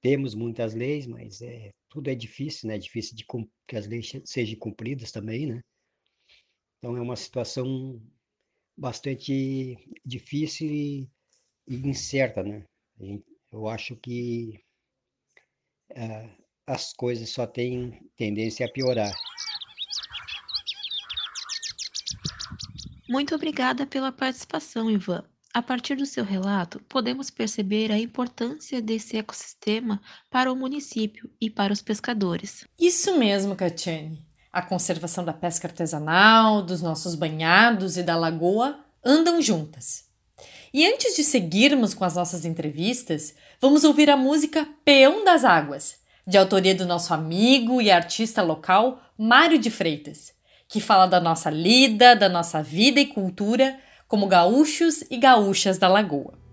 temos 0.00 0.34
muitas 0.34 0.74
leis, 0.74 1.06
mas 1.06 1.40
é, 1.40 1.72
tudo 1.88 2.08
é 2.08 2.14
difícil, 2.14 2.68
né? 2.68 2.76
É 2.76 2.78
difícil 2.78 3.16
de 3.16 3.24
que 3.66 3.76
as 3.76 3.86
leis 3.86 4.12
sejam 4.24 4.58
cumpridas 4.58 5.10
também, 5.10 5.46
né? 5.46 5.62
Então 6.78 6.96
é 6.96 7.00
uma 7.00 7.16
situação 7.16 8.00
bastante 8.76 9.76
difícil 10.04 10.68
e, 10.68 11.10
e 11.66 11.76
incerta, 11.76 12.42
né? 12.42 12.64
Eu 13.50 13.66
acho 13.66 13.96
que 13.96 14.60
uh, 15.90 16.44
as 16.66 16.92
coisas 16.92 17.30
só 17.30 17.46
têm 17.46 18.08
tendência 18.16 18.66
a 18.66 18.70
piorar. 18.70 19.12
Muito 23.08 23.34
obrigada 23.34 23.86
pela 23.86 24.12
participação, 24.12 24.90
Ivan. 24.90 25.24
A 25.54 25.62
partir 25.62 25.96
do 25.96 26.04
seu 26.04 26.24
relato, 26.24 26.78
podemos 26.84 27.30
perceber 27.30 27.90
a 27.90 27.98
importância 27.98 28.82
desse 28.82 29.16
ecossistema 29.16 30.00
para 30.30 30.52
o 30.52 30.56
município 30.56 31.28
e 31.40 31.48
para 31.48 31.72
os 31.72 31.80
pescadores. 31.80 32.64
Isso 32.78 33.18
mesmo, 33.18 33.56
Catiane. 33.56 34.27
A 34.58 34.62
conservação 34.62 35.24
da 35.24 35.32
pesca 35.32 35.68
artesanal, 35.68 36.62
dos 36.62 36.82
nossos 36.82 37.14
banhados 37.14 37.96
e 37.96 38.02
da 38.02 38.16
lagoa 38.16 38.80
andam 39.04 39.40
juntas. 39.40 40.06
E 40.74 40.84
antes 40.84 41.14
de 41.14 41.22
seguirmos 41.22 41.94
com 41.94 42.04
as 42.04 42.16
nossas 42.16 42.44
entrevistas, 42.44 43.36
vamos 43.60 43.84
ouvir 43.84 44.10
a 44.10 44.16
música 44.16 44.66
Peão 44.84 45.24
das 45.24 45.44
Águas, 45.44 46.00
de 46.26 46.36
autoria 46.36 46.74
do 46.74 46.84
nosso 46.84 47.14
amigo 47.14 47.80
e 47.80 47.88
artista 47.88 48.42
local 48.42 49.00
Mário 49.16 49.60
de 49.60 49.70
Freitas, 49.70 50.32
que 50.66 50.80
fala 50.80 51.06
da 51.06 51.20
nossa 51.20 51.50
lida, 51.50 52.16
da 52.16 52.28
nossa 52.28 52.60
vida 52.60 52.98
e 52.98 53.06
cultura 53.06 53.78
como 54.08 54.26
gaúchos 54.26 55.04
e 55.08 55.18
gaúchas 55.18 55.78
da 55.78 55.86
Lagoa. 55.86 56.47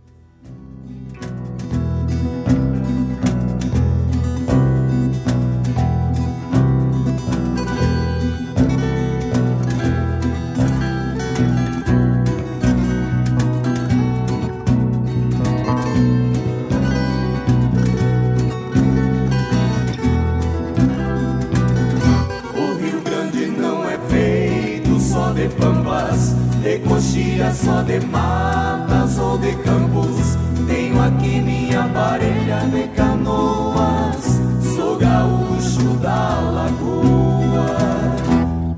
Coxilha 26.96 27.54
só 27.54 27.82
de 27.82 28.00
matas 28.08 29.18
ou 29.18 29.38
de 29.38 29.54
campos. 29.58 30.38
Tenho 30.68 31.02
aqui 31.02 31.42
minha 31.42 31.84
parelha 31.90 32.60
de 32.72 32.88
canoas. 32.96 34.42
Sou 34.76 34.98
gaúcho 34.98 35.98
da 36.02 36.40
lagoa. 36.40 37.66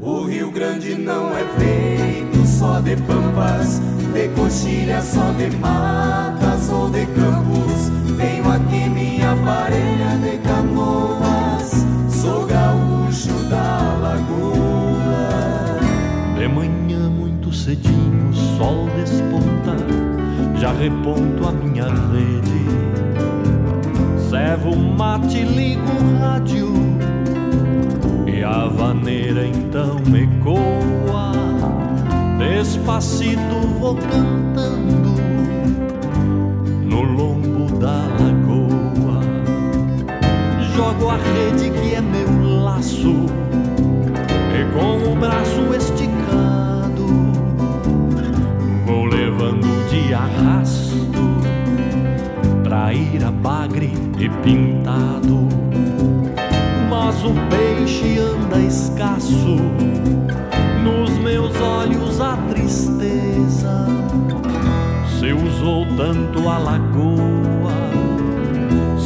O 0.02 0.26
Rio 0.26 0.52
Grande 0.52 0.96
não 0.96 1.30
é 1.38 1.46
feito 1.58 2.46
só 2.46 2.80
de 2.80 2.96
pampas, 2.96 3.80
de 4.14 4.28
coxilha 4.30 5.02
só 5.02 5.32
de 5.34 5.56
matas 5.58 6.37
reponto 20.78 21.48
a 21.48 21.52
minha 21.52 21.86
rede. 21.86 22.68
Servo 24.30 24.76
mate, 24.76 25.42
ligo 25.42 25.82
o 25.82 26.20
rádio 26.20 26.74
e 28.28 28.44
a 28.44 28.68
vaneira 28.68 29.46
então 29.46 29.98
ecoa. 30.16 31.32
Despacito 32.38 33.68
vou 33.80 33.96
cantando 33.96 35.16
no 36.84 37.02
lombo 37.02 37.76
da 37.80 38.04
lagoa. 38.20 39.22
Jogo 40.76 41.10
a 41.10 41.16
rede 41.16 41.72
que 41.72 41.96
é 41.96 42.02
meu 42.02 42.62
laço 42.64 43.26
e 44.54 44.64
com 44.74 45.12
o 45.12 45.16
braço 45.16 45.74
esticado 45.76 46.17
arrasto 50.18 50.98
pra 52.64 52.94
ir 52.94 53.24
a 53.24 53.32
bagre 53.32 53.92
e 54.20 54.30
pintado. 54.44 55.48
Mas 56.90 57.24
o 57.24 57.34
peixe 57.50 58.20
anda 58.20 58.60
escasso, 58.60 59.58
nos 60.84 61.12
meus 61.20 61.56
olhos 61.62 62.20
a 62.20 62.36
tristeza. 62.50 63.86
Se 65.20 65.32
usou 65.34 65.86
tanto 65.96 66.48
a 66.50 66.58
lagoa, 66.58 67.74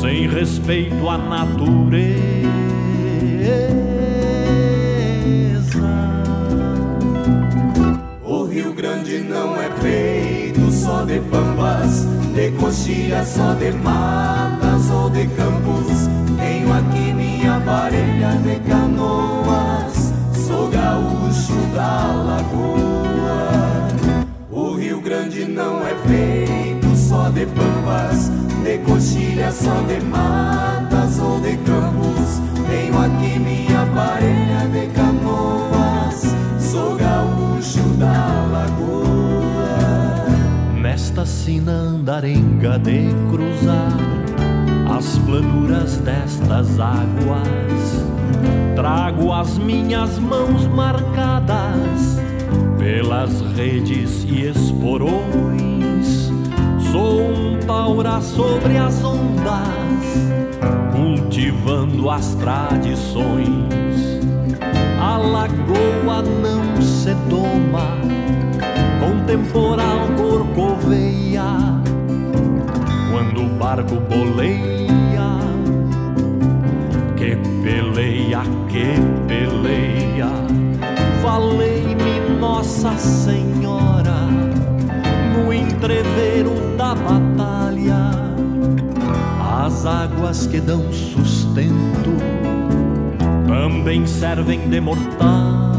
sem 0.02 0.28
respeito 0.28 1.10
à 1.10 1.17
natureza. 1.17 2.41
O 8.24 8.45
Rio 8.45 8.74
Grande 8.74 9.19
não 9.19 9.56
é 9.56 9.69
feio 9.82 10.21
só 10.91 11.06
de 11.06 11.19
pampas, 11.21 12.06
de 12.36 12.51
coxilha 12.60 13.23
só 13.23 13.54
de 13.54 13.71
matas 13.71 14.89
ou 14.91 15.10
de 15.10 15.25
campos. 15.27 16.10
Tenho 16.38 16.73
aqui 16.73 17.13
minha 17.13 17.62
parelha 17.62 18.32
de 18.43 18.60
canoas, 18.69 20.13
sou 20.45 20.67
gaúcho 20.69 21.56
da 21.73 22.12
lagoa. 22.27 23.88
O 24.51 24.75
Rio 24.75 24.99
Grande 24.99 25.45
não 25.45 25.80
é 25.88 25.95
feito 26.06 26.93
só 26.97 27.30
de 27.30 27.45
pampas, 27.45 28.30
de 28.62 28.77
coxilha 28.80 29.49
só 29.49 29.82
de 29.88 30.04
matas 30.06 31.19
ou 31.19 31.39
de 31.39 31.56
campos. 31.69 32.41
Tenho 32.69 32.99
aqui 32.99 33.39
minha 33.39 33.86
parelha 33.95 34.67
de 34.73 34.88
canoas, 34.93 36.36
sou 36.60 36.97
gaúcho 36.97 37.82
da 37.97 38.47
lagoa 38.51 39.21
nesta 41.12 41.26
sina 41.26 41.71
andarenga 41.74 42.80
de 42.80 43.10
cruzar 43.30 43.97
as 44.97 45.17
planuras 45.19 45.97
destas 45.97 46.80
águas. 46.80 48.06
Trago 48.76 49.34
as 49.34 49.58
minhas 49.58 50.17
mãos 50.17 50.65
marcadas 50.67 52.17
pelas 52.78 53.41
redes 53.58 54.24
e 54.24 54.47
esporões. 54.47 56.32
Sou 56.91 57.21
um 57.21 57.60
taura 57.60 58.21
sobre 58.21 58.78
as 58.78 59.04
ondas, 59.04 60.06
cultivando 60.93 62.10
as 62.10 62.36
tradições. 62.36 64.21
A 65.02 65.17
lagoa 65.17 66.21
não 66.21 66.82
se 66.82 67.13
com 67.30 68.51
temporal 69.32 70.10
corcoveia, 70.17 71.44
quando 73.10 73.44
o 73.44 73.50
barco 73.58 73.96
boleia, 73.96 75.39
que 77.15 77.38
peleia, 77.63 78.41
que 78.67 79.00
peleia, 79.30 80.28
valei-me 81.22 82.39
Nossa 82.41 82.91
Senhora, 82.98 84.28
no 85.34 85.54
entreveiro 85.54 86.76
da 86.76 86.94
batalha, 86.94 88.12
as 89.63 89.86
águas 89.86 90.46
que 90.46 90.60
dão 90.60 90.91
sustento 90.91 92.12
também 93.48 94.06
servem 94.06 94.67
de 94.67 94.82
mortal 94.82 95.71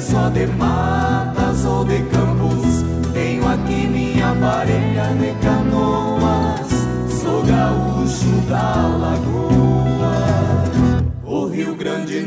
só 0.00 0.28
de 0.30 0.46
matas 0.46 1.64
ou 1.64 1.84
de 1.84 1.98
campos. 2.04 2.84
Tenho 3.12 3.46
aqui 3.48 3.86
minha 3.86 4.34
parelha 4.40 5.14
de 5.18 5.32
canoas, 5.44 6.68
sou 7.20 7.42
gaúcho 7.42 8.40
da 8.48 8.86
lagoa. 8.98 9.50
O 11.24 11.46
Rio 11.46 11.74
Grande 11.76 12.20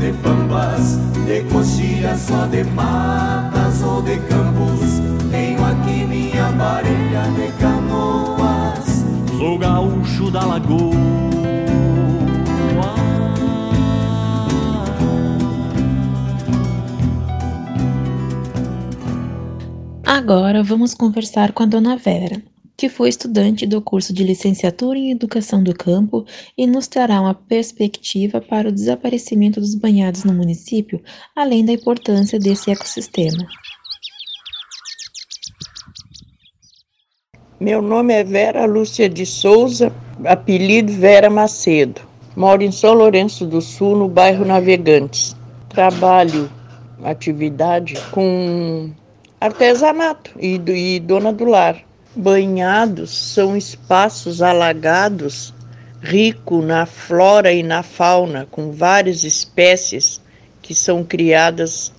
de 0.00 0.12
pampas, 0.14 0.98
de 1.26 1.42
coxilhas, 1.52 2.20
só 2.20 2.46
de 2.46 2.64
matas 2.64 3.82
ou 3.82 4.00
de 4.00 4.16
campos. 4.16 5.00
Tenho 5.30 5.64
aqui 5.64 6.06
minha 6.06 6.50
parelha 6.58 7.22
de 7.36 7.52
canoas. 7.60 9.04
Sou 9.38 9.58
gaúcho 9.58 10.30
da 10.30 10.44
lagoa. 10.44 11.29
Agora 20.12 20.60
vamos 20.64 20.92
conversar 20.92 21.52
com 21.52 21.62
a 21.62 21.66
dona 21.66 21.96
Vera, 21.96 22.42
que 22.76 22.88
foi 22.88 23.08
estudante 23.08 23.64
do 23.64 23.80
curso 23.80 24.12
de 24.12 24.24
licenciatura 24.24 24.98
em 24.98 25.12
Educação 25.12 25.62
do 25.62 25.72
Campo 25.72 26.26
e 26.58 26.66
nos 26.66 26.88
trará 26.88 27.20
uma 27.20 27.32
perspectiva 27.32 28.40
para 28.40 28.68
o 28.68 28.72
desaparecimento 28.72 29.60
dos 29.60 29.76
banhados 29.76 30.24
no 30.24 30.32
município, 30.32 31.00
além 31.36 31.64
da 31.64 31.74
importância 31.74 32.40
desse 32.40 32.72
ecossistema. 32.72 33.46
Meu 37.60 37.80
nome 37.80 38.12
é 38.12 38.24
Vera 38.24 38.66
Lúcia 38.66 39.08
de 39.08 39.24
Souza, 39.24 39.94
apelido 40.24 40.92
Vera 40.92 41.30
Macedo. 41.30 42.00
Moro 42.34 42.64
em 42.64 42.72
São 42.72 42.94
Lourenço 42.94 43.46
do 43.46 43.60
Sul, 43.60 43.96
no 43.96 44.08
bairro 44.08 44.44
Navegantes. 44.44 45.36
Trabalho 45.68 46.50
atividade 47.04 47.94
com 48.10 48.90
artesanato 49.40 50.32
e, 50.38 50.60
e 50.68 51.00
dona 51.00 51.32
do 51.32 51.44
lar. 51.46 51.82
Banhados 52.14 53.10
são 53.10 53.56
espaços 53.56 54.42
alagados, 54.42 55.54
rico 56.02 56.60
na 56.60 56.84
flora 56.84 57.52
e 57.52 57.62
na 57.62 57.82
fauna, 57.82 58.46
com 58.50 58.72
várias 58.72 59.24
espécies 59.24 60.20
que 60.60 60.74
são 60.74 61.02
criadas 61.02 61.92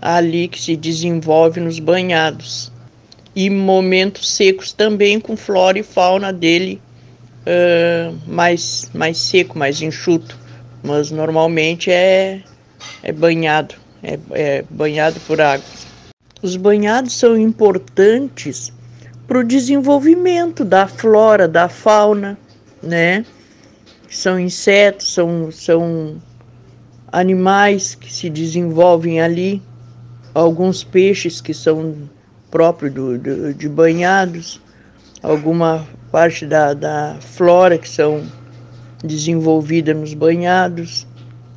ali, 0.00 0.48
que 0.48 0.60
se 0.60 0.76
desenvolve 0.76 1.60
nos 1.60 1.78
banhados. 1.78 2.72
E 3.36 3.50
momentos 3.50 4.30
secos 4.30 4.72
também, 4.72 5.20
com 5.20 5.36
flora 5.36 5.78
e 5.78 5.82
fauna 5.82 6.32
dele 6.32 6.80
uh, 7.46 8.16
mais, 8.26 8.90
mais 8.94 9.18
seco, 9.18 9.58
mais 9.58 9.80
enxuto. 9.82 10.38
Mas 10.82 11.10
normalmente 11.10 11.90
é, 11.90 12.42
é 13.02 13.12
banhado, 13.12 13.74
é, 14.02 14.18
é 14.32 14.64
banhado 14.70 15.18
por 15.20 15.40
água. 15.40 15.64
Os 16.44 16.56
banhados 16.56 17.18
são 17.18 17.38
importantes 17.38 18.70
para 19.26 19.38
o 19.38 19.42
desenvolvimento 19.42 20.62
da 20.62 20.86
flora, 20.86 21.48
da 21.48 21.70
fauna, 21.70 22.36
né? 22.82 23.24
São 24.10 24.38
insetos, 24.38 25.14
são, 25.14 25.50
são 25.50 26.20
animais 27.10 27.94
que 27.94 28.12
se 28.12 28.28
desenvolvem 28.28 29.22
ali, 29.22 29.62
alguns 30.34 30.84
peixes 30.84 31.40
que 31.40 31.54
são 31.54 31.96
próprios 32.50 32.92
do, 32.92 33.18
do, 33.18 33.54
de 33.54 33.66
banhados, 33.66 34.60
alguma 35.22 35.88
parte 36.12 36.44
da, 36.44 36.74
da 36.74 37.16
flora 37.20 37.78
que 37.78 37.88
são 37.88 38.22
desenvolvida 39.02 39.94
nos 39.94 40.12
banhados. 40.12 41.06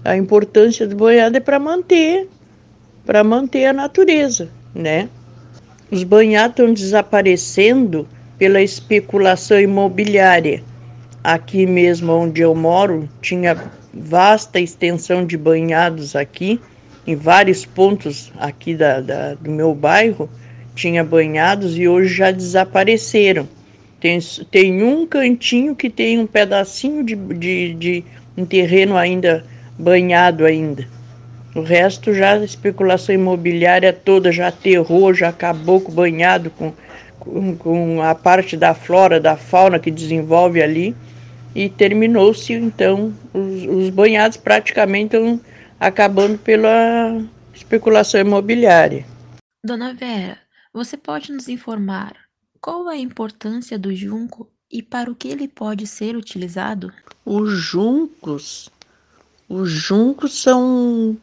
A 0.06 0.16
importância 0.16 0.88
do 0.88 0.96
banhado 0.96 1.36
é 1.36 1.42
para 1.42 1.60
manter, 1.60 2.30
para 3.06 3.22
manter 3.22 3.66
a 3.66 3.74
natureza 3.74 4.56
né? 4.78 5.10
Os 5.92 6.04
banhados 6.04 6.52
estão 6.52 6.74
desaparecendo 6.74 8.08
pela 8.38 8.62
especulação 8.62 9.60
imobiliária. 9.60 10.62
Aqui 11.24 11.66
mesmo 11.66 12.14
onde 12.14 12.42
eu 12.42 12.54
moro, 12.54 13.10
tinha 13.22 13.58
vasta 13.94 14.60
extensão 14.60 15.26
de 15.26 15.38
banhados 15.38 16.16
aqui, 16.16 16.60
em 17.06 17.16
vários 17.16 17.66
pontos 17.66 18.32
aqui 18.38 18.76
da, 18.76 19.02
da, 19.02 19.34
do 19.34 19.50
meu 19.50 19.74
bairro, 19.74 20.30
tinha 20.76 21.04
banhados 21.04 21.78
e 21.78 21.88
hoje 21.88 22.14
já 22.14 22.32
desapareceram. 22.32 23.48
Tem, 24.00 24.20
tem 24.52 24.84
um 24.84 25.08
cantinho 25.08 25.76
que 25.76 25.90
tem 25.90 26.20
um 26.20 26.28
pedacinho 26.28 27.04
de, 27.04 27.16
de, 27.16 27.74
de 27.74 28.04
um 28.38 28.46
terreno 28.46 28.96
ainda 28.96 29.44
banhado 29.80 30.46
ainda. 30.46 30.88
O 31.58 31.64
resto 31.64 32.14
já 32.14 32.34
a 32.34 32.44
especulação 32.44 33.16
imobiliária 33.16 33.92
toda 33.92 34.32
já 34.32 34.50
aterrou, 34.50 35.12
já 35.12 35.30
acabou 35.30 35.82
com 35.82 35.92
o 35.92 35.96
banhado, 35.96 36.52
com, 36.52 36.72
com, 37.20 37.58
com 37.58 38.02
a 38.04 38.14
parte 38.14 38.56
da 38.56 38.76
flora, 38.76 39.20
da 39.20 39.36
fauna 39.36 39.80
que 39.80 39.90
desenvolve 39.90 40.62
ali. 40.62 40.96
E 41.56 41.68
terminou-se 41.68 42.54
então, 42.54 43.12
os, 43.34 43.64
os 43.64 43.90
banhados 43.90 44.38
praticamente 44.38 45.16
estão 45.16 45.42
acabando 45.80 46.38
pela 46.38 47.20
especulação 47.56 48.22
imobiliária. 48.22 49.04
Dona 49.66 49.96
Vera, 49.96 50.38
você 50.72 50.96
pode 50.96 51.32
nos 51.32 51.50
informar 51.50 52.14
qual 52.62 52.88
a 52.88 52.96
importância 52.96 53.80
do 53.80 53.96
junco 53.96 54.48
e 54.72 54.84
para 54.84 55.10
o 55.10 55.16
que 55.16 55.28
ele 55.28 55.48
pode 55.48 55.88
ser 55.88 56.16
utilizado? 56.16 56.94
Os 57.26 57.50
juncos, 57.50 58.70
os 59.50 59.72
juncos 59.72 60.40
são 60.40 61.18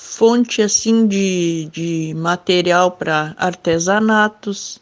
fonte 0.00 0.62
assim 0.62 1.08
de, 1.08 1.68
de 1.72 2.14
material 2.14 2.92
para 2.92 3.34
artesanatos, 3.36 4.80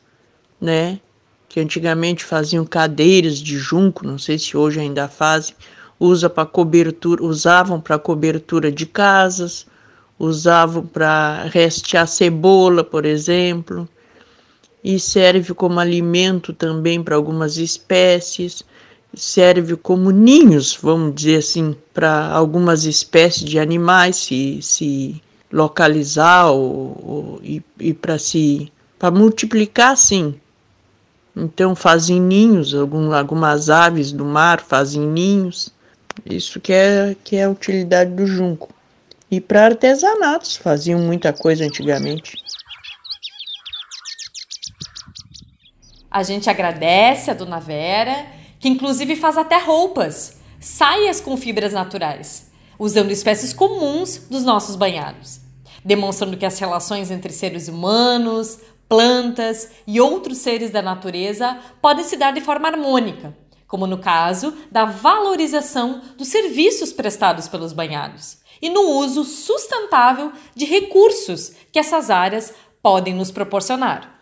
né? 0.60 1.00
Que 1.48 1.58
antigamente 1.58 2.22
faziam 2.22 2.66
cadeiras 2.66 3.38
de 3.38 3.56
junco, 3.56 4.06
não 4.06 4.18
sei 4.18 4.38
se 4.38 4.58
hoje 4.58 4.78
ainda 4.78 5.08
fazem, 5.08 5.56
usa 5.98 6.28
para 6.28 6.44
cobertura, 6.44 7.24
usavam 7.24 7.80
para 7.80 7.98
cobertura 7.98 8.70
de 8.70 8.84
casas, 8.84 9.66
usavam 10.18 10.86
para 10.86 11.44
restear 11.44 12.06
cebola, 12.06 12.84
por 12.84 13.06
exemplo, 13.06 13.88
e 14.84 15.00
serve 15.00 15.54
como 15.54 15.80
alimento 15.80 16.52
também 16.52 17.02
para 17.02 17.16
algumas 17.16 17.56
espécies, 17.56 18.62
serve 19.16 19.76
como 19.76 20.10
ninhos, 20.10 20.78
vamos 20.80 21.14
dizer 21.14 21.38
assim, 21.38 21.74
para 21.92 22.28
algumas 22.28 22.84
espécies 22.84 23.48
de 23.48 23.58
animais 23.58 24.16
se, 24.16 24.60
se 24.60 25.22
localizar 25.50 26.50
ou, 26.50 27.00
ou 27.02 27.40
e, 27.42 27.62
e 27.80 27.94
para 27.94 28.18
se 28.18 28.70
para 28.98 29.10
multiplicar 29.10 29.96
sim. 29.96 30.38
Então 31.34 31.74
fazem 31.74 32.20
ninhos, 32.20 32.74
algum, 32.74 33.12
algumas 33.12 33.68
aves 33.68 34.12
do 34.12 34.24
mar 34.24 34.60
fazem 34.60 35.02
ninhos. 35.02 35.70
Isso 36.24 36.60
que 36.60 36.72
é, 36.72 37.16
que 37.22 37.36
é 37.36 37.44
a 37.44 37.50
utilidade 37.50 38.10
do 38.12 38.26
junco. 38.26 38.74
E 39.30 39.40
para 39.40 39.66
artesanatos, 39.66 40.56
faziam 40.56 41.00
muita 41.00 41.32
coisa 41.32 41.64
antigamente. 41.64 42.36
A 46.10 46.22
gente 46.22 46.48
agradece 46.48 47.30
a 47.30 47.34
dona 47.34 47.60
Vera 47.60 48.35
que 48.66 48.70
inclusive 48.70 49.14
faz 49.14 49.38
até 49.38 49.58
roupas, 49.58 50.38
saias 50.58 51.20
com 51.20 51.36
fibras 51.36 51.72
naturais, 51.72 52.50
usando 52.76 53.12
espécies 53.12 53.52
comuns 53.52 54.26
dos 54.28 54.42
nossos 54.42 54.74
banhados, 54.74 55.38
demonstrando 55.84 56.36
que 56.36 56.44
as 56.44 56.58
relações 56.58 57.12
entre 57.12 57.32
seres 57.32 57.68
humanos, 57.68 58.58
plantas 58.88 59.70
e 59.86 60.00
outros 60.00 60.38
seres 60.38 60.72
da 60.72 60.82
natureza 60.82 61.56
podem 61.80 62.04
se 62.04 62.16
dar 62.16 62.32
de 62.32 62.40
forma 62.40 62.66
harmônica, 62.66 63.38
como 63.68 63.86
no 63.86 63.98
caso 63.98 64.52
da 64.68 64.84
valorização 64.84 66.02
dos 66.18 66.26
serviços 66.26 66.92
prestados 66.92 67.46
pelos 67.46 67.72
banhados 67.72 68.38
e 68.60 68.68
no 68.68 68.80
uso 68.98 69.22
sustentável 69.22 70.32
de 70.56 70.64
recursos 70.64 71.52
que 71.70 71.78
essas 71.78 72.10
áreas 72.10 72.52
podem 72.82 73.14
nos 73.14 73.30
proporcionar. 73.30 74.15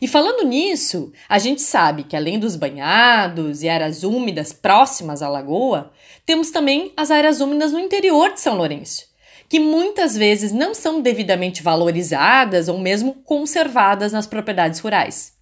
E 0.00 0.06
falando 0.06 0.46
nisso, 0.46 1.12
a 1.28 1.38
gente 1.38 1.62
sabe 1.62 2.04
que 2.04 2.16
além 2.16 2.38
dos 2.38 2.56
banhados 2.56 3.62
e 3.62 3.68
áreas 3.68 4.02
úmidas 4.02 4.52
próximas 4.52 5.22
à 5.22 5.28
lagoa, 5.28 5.92
temos 6.26 6.50
também 6.50 6.92
as 6.96 7.10
áreas 7.10 7.40
úmidas 7.40 7.72
no 7.72 7.80
interior 7.80 8.32
de 8.32 8.40
São 8.40 8.56
Lourenço, 8.56 9.06
que 9.48 9.58
muitas 9.58 10.16
vezes 10.16 10.52
não 10.52 10.74
são 10.74 11.00
devidamente 11.00 11.62
valorizadas 11.62 12.68
ou 12.68 12.78
mesmo 12.78 13.14
conservadas 13.24 14.12
nas 14.12 14.26
propriedades 14.26 14.80
rurais. 14.80 15.32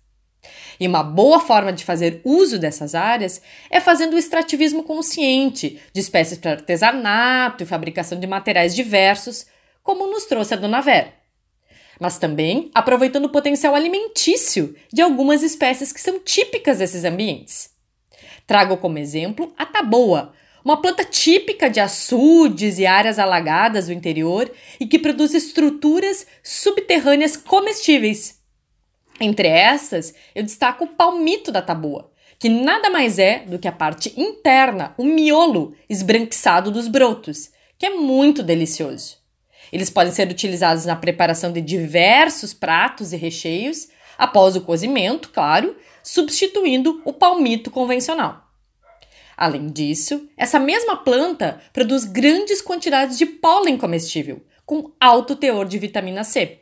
E 0.79 0.87
uma 0.87 1.03
boa 1.03 1.40
forma 1.40 1.73
de 1.73 1.85
fazer 1.85 2.23
uso 2.25 2.59
dessas 2.59 2.95
áreas 2.95 3.43
é 3.69 3.81
fazendo 3.81 4.14
o 4.14 4.19
extrativismo 4.19 4.83
consciente 4.83 5.79
de 5.93 6.01
espécies 6.01 6.38
para 6.38 6.53
artesanato 6.53 7.62
e 7.62 7.66
fabricação 7.66 8.19
de 8.19 8.27
materiais 8.27 8.75
diversos, 8.75 9.47
como 9.83 10.07
nos 10.07 10.25
trouxe 10.25 10.55
a 10.55 10.57
Dona 10.57 10.81
Vera 10.81 11.19
mas 12.01 12.19
também 12.19 12.71
aproveitando 12.75 13.27
o 13.27 13.31
potencial 13.31 13.75
alimentício 13.75 14.75
de 14.91 15.03
algumas 15.03 15.43
espécies 15.43 15.93
que 15.93 16.01
são 16.01 16.19
típicas 16.19 16.79
desses 16.79 17.05
ambientes. 17.05 17.71
Trago 18.47 18.79
como 18.79 18.99
exemplo 18.99 19.53
a 19.57 19.67
taboa, 19.67 20.33
uma 20.65 20.81
planta 20.81 21.05
típica 21.05 21.69
de 21.71 21.79
açudes 21.79 22.79
e 22.79 22.87
áreas 22.87 23.19
alagadas 23.19 23.87
do 23.87 23.93
interior 23.93 24.51
e 24.81 24.87
que 24.87 24.99
produz 24.99 25.35
estruturas 25.35 26.27
subterrâneas 26.43 27.37
comestíveis. 27.37 28.41
Entre 29.21 29.49
essas, 29.49 30.15
eu 30.35 30.43
destaco 30.43 30.85
o 30.85 30.89
palmito 30.89 31.53
da 31.53 31.61
taboa, 31.61 32.11
que 32.39 32.49
nada 32.49 32.89
mais 32.89 33.19
é 33.19 33.41
do 33.41 33.59
que 33.59 33.69
a 33.69 33.73
parte 33.73 34.19
interna, 34.19 34.95
o 34.97 35.05
miolo 35.05 35.75
esbranquiçado 35.89 36.71
dos 36.71 36.89
brotos, 36.89 37.51
que 37.79 37.85
é 37.85 37.91
muito 37.91 38.43
delicioso. 38.43 39.19
Eles 39.72 39.90
podem 39.90 40.12
ser 40.12 40.28
utilizados 40.28 40.85
na 40.85 40.96
preparação 40.96 41.52
de 41.52 41.61
diversos 41.61 42.52
pratos 42.52 43.12
e 43.12 43.16
recheios, 43.16 43.88
após 44.18 44.54
o 44.54 44.61
cozimento, 44.61 45.30
claro, 45.30 45.76
substituindo 46.02 47.00
o 47.04 47.12
palmito 47.12 47.70
convencional. 47.70 48.46
Além 49.37 49.68
disso, 49.68 50.28
essa 50.37 50.59
mesma 50.59 50.98
planta 50.98 51.61
produz 51.72 52.04
grandes 52.04 52.61
quantidades 52.61 53.16
de 53.16 53.24
pólen 53.24 53.78
comestível, 53.78 54.42
com 54.66 54.92
alto 55.00 55.35
teor 55.35 55.66
de 55.66 55.78
vitamina 55.78 56.22
C. 56.22 56.59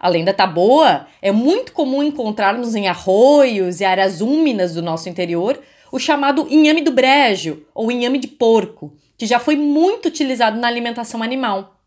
Além 0.00 0.24
da 0.24 0.32
taboa, 0.32 1.06
é 1.20 1.30
muito 1.30 1.72
comum 1.72 2.02
encontrarmos 2.02 2.74
em 2.74 2.88
arroios 2.88 3.80
e 3.80 3.84
áreas 3.84 4.20
úmidas 4.20 4.74
do 4.74 4.82
nosso 4.82 5.08
interior 5.08 5.62
o 5.92 5.98
chamado 5.98 6.46
inhame 6.48 6.80
do 6.80 6.90
brejo 6.90 7.66
ou 7.74 7.92
inhame 7.92 8.18
de 8.18 8.26
porco, 8.26 8.96
que 9.22 9.26
já 9.28 9.38
foi 9.38 9.54
muito 9.54 10.06
utilizado 10.08 10.58
na 10.58 10.66
alimentação 10.66 11.22
animal. 11.22 11.80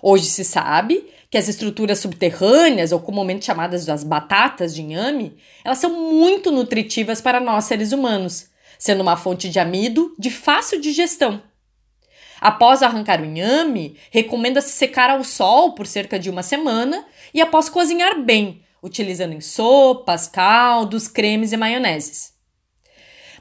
Hoje 0.00 0.26
se 0.26 0.44
sabe 0.44 1.04
que 1.28 1.36
as 1.36 1.48
estruturas 1.48 1.98
subterrâneas, 1.98 2.92
ou 2.92 3.00
comumente 3.00 3.44
chamadas 3.44 3.84
das 3.84 4.04
batatas 4.04 4.72
de 4.72 4.80
inhame, 4.80 5.36
elas 5.64 5.78
são 5.78 5.90
muito 6.12 6.52
nutritivas 6.52 7.20
para 7.20 7.40
nós 7.40 7.64
seres 7.64 7.90
humanos, 7.90 8.50
sendo 8.78 9.00
uma 9.00 9.16
fonte 9.16 9.48
de 9.48 9.58
amido 9.58 10.14
de 10.16 10.30
fácil 10.30 10.80
digestão. 10.80 11.42
Após 12.40 12.84
arrancar 12.84 13.20
o 13.20 13.24
inhame, 13.24 13.96
recomenda-se 14.12 14.70
secar 14.70 15.10
ao 15.10 15.24
sol 15.24 15.74
por 15.74 15.88
cerca 15.88 16.20
de 16.20 16.30
uma 16.30 16.44
semana 16.44 17.04
e 17.34 17.40
após 17.40 17.68
cozinhar 17.68 18.22
bem, 18.22 18.62
utilizando 18.80 19.32
em 19.32 19.40
sopas, 19.40 20.28
caldos, 20.28 21.08
cremes 21.08 21.50
e 21.50 21.56
maioneses. 21.56 22.29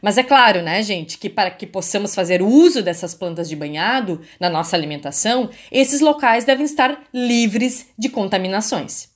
Mas 0.01 0.17
é 0.17 0.23
claro, 0.23 0.61
né, 0.61 0.81
gente, 0.81 1.17
que 1.17 1.29
para 1.29 1.51
que 1.51 1.67
possamos 1.67 2.15
fazer 2.15 2.41
uso 2.41 2.81
dessas 2.81 3.13
plantas 3.13 3.49
de 3.49 3.55
banhado 3.55 4.21
na 4.39 4.49
nossa 4.49 4.75
alimentação, 4.75 5.49
esses 5.71 6.01
locais 6.01 6.45
devem 6.45 6.65
estar 6.65 7.03
livres 7.13 7.87
de 7.97 8.09
contaminações. 8.09 9.09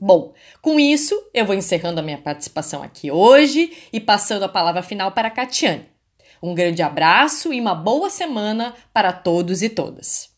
Bom, 0.00 0.32
com 0.62 0.80
isso, 0.80 1.14
eu 1.34 1.44
vou 1.44 1.54
encerrando 1.54 2.00
a 2.00 2.02
minha 2.02 2.16
participação 2.16 2.82
aqui 2.82 3.10
hoje 3.10 3.70
e 3.92 4.00
passando 4.00 4.44
a 4.44 4.48
palavra 4.48 4.82
final 4.82 5.12
para 5.12 5.28
a 5.28 5.30
Catiane. 5.30 5.86
Um 6.42 6.54
grande 6.54 6.82
abraço 6.82 7.52
e 7.52 7.60
uma 7.60 7.74
boa 7.74 8.08
semana 8.08 8.74
para 8.94 9.12
todos 9.12 9.62
e 9.62 9.68
todas. 9.68 10.30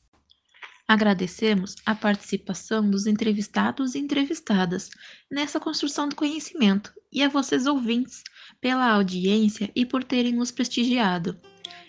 Agradecemos 0.87 1.77
a 1.87 1.95
participação 1.95 2.89
dos 2.89 3.07
entrevistados 3.07 3.95
e 3.95 3.99
entrevistadas 3.99 4.91
nessa 5.31 5.59
construção 5.59 6.09
do 6.09 6.17
conhecimento 6.17 6.93
e 7.13 7.23
a 7.23 7.29
vocês 7.29 7.67
ouvintes 7.67 8.23
pela 8.61 8.93
audiência 8.93 9.71
e 9.75 9.87
por 9.87 10.05
terem 10.05 10.33
nos 10.33 10.51
prestigiado. 10.51 11.39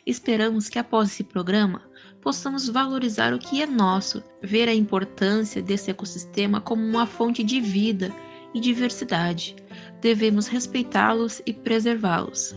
Esperamos 0.05 0.69
que 0.69 0.79
após 0.79 1.09
esse 1.09 1.23
programa 1.23 1.81
possamos 2.21 2.69
valorizar 2.69 3.33
o 3.33 3.39
que 3.39 3.61
é 3.61 3.65
nosso, 3.65 4.23
ver 4.41 4.69
a 4.69 4.73
importância 4.73 5.61
desse 5.61 5.91
ecossistema 5.91 6.61
como 6.61 6.81
uma 6.81 7.05
fonte 7.05 7.43
de 7.43 7.59
vida 7.59 8.13
e 8.53 8.59
diversidade. 8.59 9.55
Devemos 10.01 10.47
respeitá-los 10.47 11.41
e 11.45 11.53
preservá-los. 11.53 12.55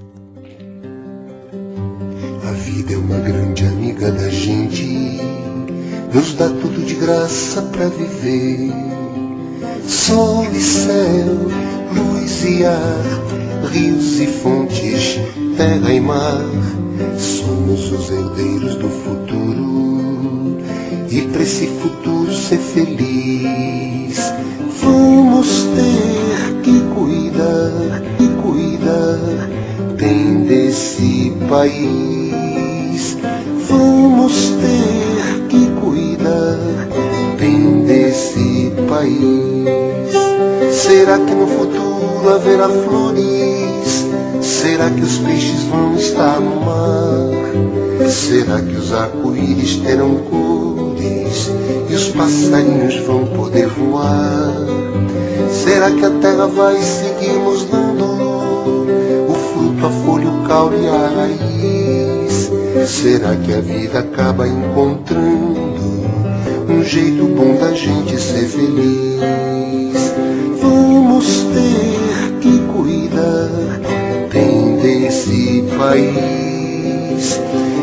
A 2.49 2.53
vida 2.53 2.93
é 2.93 2.97
uma 2.97 3.19
grande 3.19 3.65
amiga 3.65 4.13
da 4.13 4.29
gente, 4.29 5.19
nos 6.13 6.35
dá 6.35 6.49
tudo 6.49 6.85
de 6.85 6.95
graça 6.95 7.63
para 7.63 7.89
viver. 7.89 8.73
Sol 9.87 10.47
e 10.53 10.61
céu, 10.61 11.51
luz 11.95 12.45
e 12.45 12.65
ar, 12.65 13.71
rios 13.71 14.21
e 14.21 14.27
fontes, 14.27 15.19
terra 15.57 15.93
e 15.93 16.01
mar. 16.01 16.45
Somos 17.19 17.93
os 17.93 18.11
herdeiros 18.11 18.75
do 18.77 18.89
futuro 18.89 19.77
e 21.11 21.23
para 21.23 21.43
esse 21.43 21.67
futuro 21.67 22.31
ser 22.31 22.59
feliz, 22.59 24.19
vamos 24.83 25.67
ter 25.75 26.61
que 26.63 26.81
cuidar 26.95 28.03
e 28.21 28.29
cuidar 28.43 29.49
bem 29.97 30.43
desse 30.45 31.33
país. 31.49 33.17
Vamos 33.69 34.51
ter 34.61 34.96
país. 38.97 40.75
Será 40.75 41.19
que 41.19 41.35
no 41.35 41.47
futuro 41.47 42.35
haverá 42.35 42.69
flores? 42.69 44.07
Será 44.41 44.89
que 44.91 45.03
os 45.03 45.19
peixes 45.19 45.63
vão 45.65 45.95
estar 45.97 46.41
no 46.41 46.61
mar? 46.61 48.09
Será 48.09 48.61
que 48.61 48.75
os 48.75 48.93
arco-íris 48.93 49.77
terão 49.77 50.15
cores? 50.31 51.51
E 51.91 51.95
os 51.95 52.09
passarinhos 52.09 52.97
vão 53.07 53.27
poder 53.27 53.67
voar? 53.69 54.53
Será 55.51 55.91
que 55.91 56.05
a 56.05 56.11
terra 56.11 56.47
vai 56.47 56.77
seguir 56.77 57.39
nos 57.39 57.65
dando 57.65 58.05
o 59.29 59.35
fruto, 59.35 59.87
a 59.87 59.91
folha, 59.91 60.29
o 60.29 60.49
caule 60.49 60.79
e 60.83 60.89
a 60.89 61.11
raiz? 61.17 62.51
Será 62.89 63.35
que 63.37 63.53
a 63.53 63.61
vida 63.61 63.99
acaba 63.99 64.47
encontrando 64.47 65.76
jeito 66.87 67.25
bom 67.25 67.57
da 67.57 67.73
gente 67.73 68.17
ser 68.21 68.47
feliz? 68.47 69.21
Vamos 70.63 71.27
ter 71.53 72.39
que 72.41 72.59
cuidar 72.73 73.51
bem 74.33 74.77
desse 74.77 75.65
país. 75.77 77.41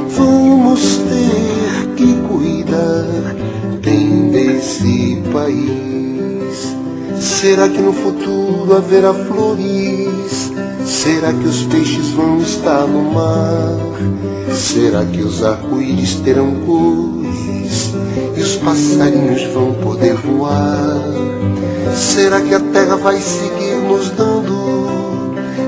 Vamos 0.08 0.98
ter 1.00 1.96
que 1.98 2.16
cuidar 2.30 3.36
bem 3.82 4.30
desse 4.30 5.22
país. 5.34 6.76
Será 7.20 7.68
que 7.68 7.82
no 7.82 7.92
futuro 7.92 8.74
haverá 8.74 9.14
flores? 9.14 10.54
Será 10.86 11.34
que 11.34 11.46
os 11.46 11.64
peixes 11.64 12.08
vão 12.12 12.40
estar 12.40 12.88
no 12.88 13.04
mar? 13.12 13.78
Será 14.54 15.04
que 15.04 15.22
os 15.22 15.44
arco-íris 15.44 16.16
terão 16.22 16.52
cores? 16.66 17.23
Os 18.64 18.70
passarinhos 18.70 19.44
vão 19.54 19.74
poder 19.74 20.14
voar? 20.14 21.04
Será 21.94 22.40
que 22.40 22.56
a 22.56 22.62
terra 22.62 22.96
vai 22.96 23.20
seguir 23.20 23.76
nos 23.90 24.10
dando 24.12 24.54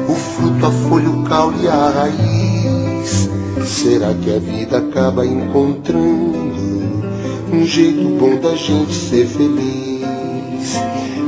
o 0.08 0.16
fruto, 0.16 0.66
a 0.66 0.72
folha, 0.72 1.10
o 1.10 1.22
caule 1.24 1.66
e 1.66 1.68
a 1.68 1.90
raiz? 1.90 3.30
Será 3.68 4.14
que 4.14 4.34
a 4.34 4.40
vida 4.40 4.78
acaba 4.78 5.26
encontrando 5.26 7.04
um 7.52 7.66
jeito 7.66 8.08
bom 8.18 8.38
da 8.40 8.56
gente 8.56 8.94
ser 8.94 9.28
feliz? 9.28 10.80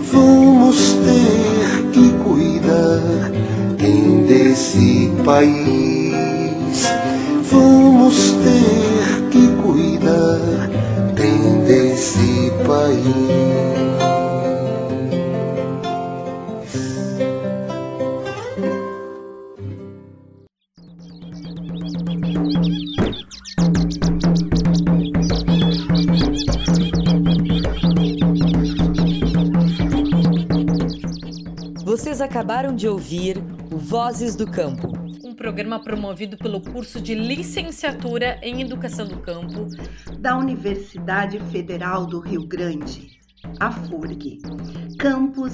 Vamos 0.09 0.93
ter 1.03 1.91
que 1.91 2.13
cuidar 2.23 3.29
bem 3.77 4.23
desse 4.25 5.11
país. 5.25 6.87
Vamos 7.51 8.31
ter 8.41 8.76
acabaram 32.37 32.75
de 32.75 32.87
ouvir 32.87 33.43
o 33.73 33.79
Vozes 33.79 34.35
do 34.35 34.45
Campo. 34.45 34.93
Um 35.23 35.33
programa 35.33 35.81
promovido 35.81 36.37
pelo 36.37 36.61
curso 36.61 37.01
de 37.01 37.15
Licenciatura 37.15 38.37
em 38.43 38.61
Educação 38.61 39.07
do 39.07 39.17
Campo 39.17 39.65
da 40.19 40.37
Universidade 40.37 41.39
Federal 41.51 42.05
do 42.05 42.19
Rio 42.19 42.45
Grande, 42.45 43.19
a 43.59 43.71
FURG, 43.71 44.37
campus 44.99 45.53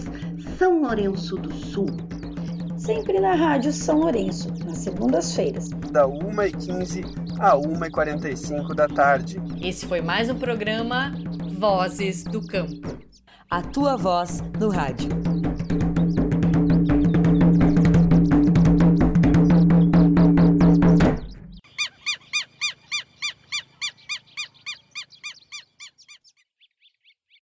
São 0.58 0.82
Lourenço 0.82 1.38
do 1.38 1.54
Sul. 1.54 1.88
Sempre 2.76 3.18
na 3.18 3.34
Rádio 3.34 3.72
São 3.72 4.00
Lourenço, 4.00 4.50
nas 4.66 4.80
segundas-feiras. 4.80 5.70
Da 5.90 6.06
1h15 6.06 7.06
a 7.40 7.56
1h45 7.56 8.76
da 8.76 8.90
tarde. 8.90 9.42
Esse 9.62 9.88
foi 9.88 10.02
mais 10.02 10.30
um 10.30 10.36
programa 10.36 11.14
Vozes 11.58 12.26
do 12.26 12.46
Campo. 12.46 12.98
A 13.50 13.62
tua 13.62 13.96
voz 13.96 14.42
no 14.60 14.68
rádio. 14.68 15.53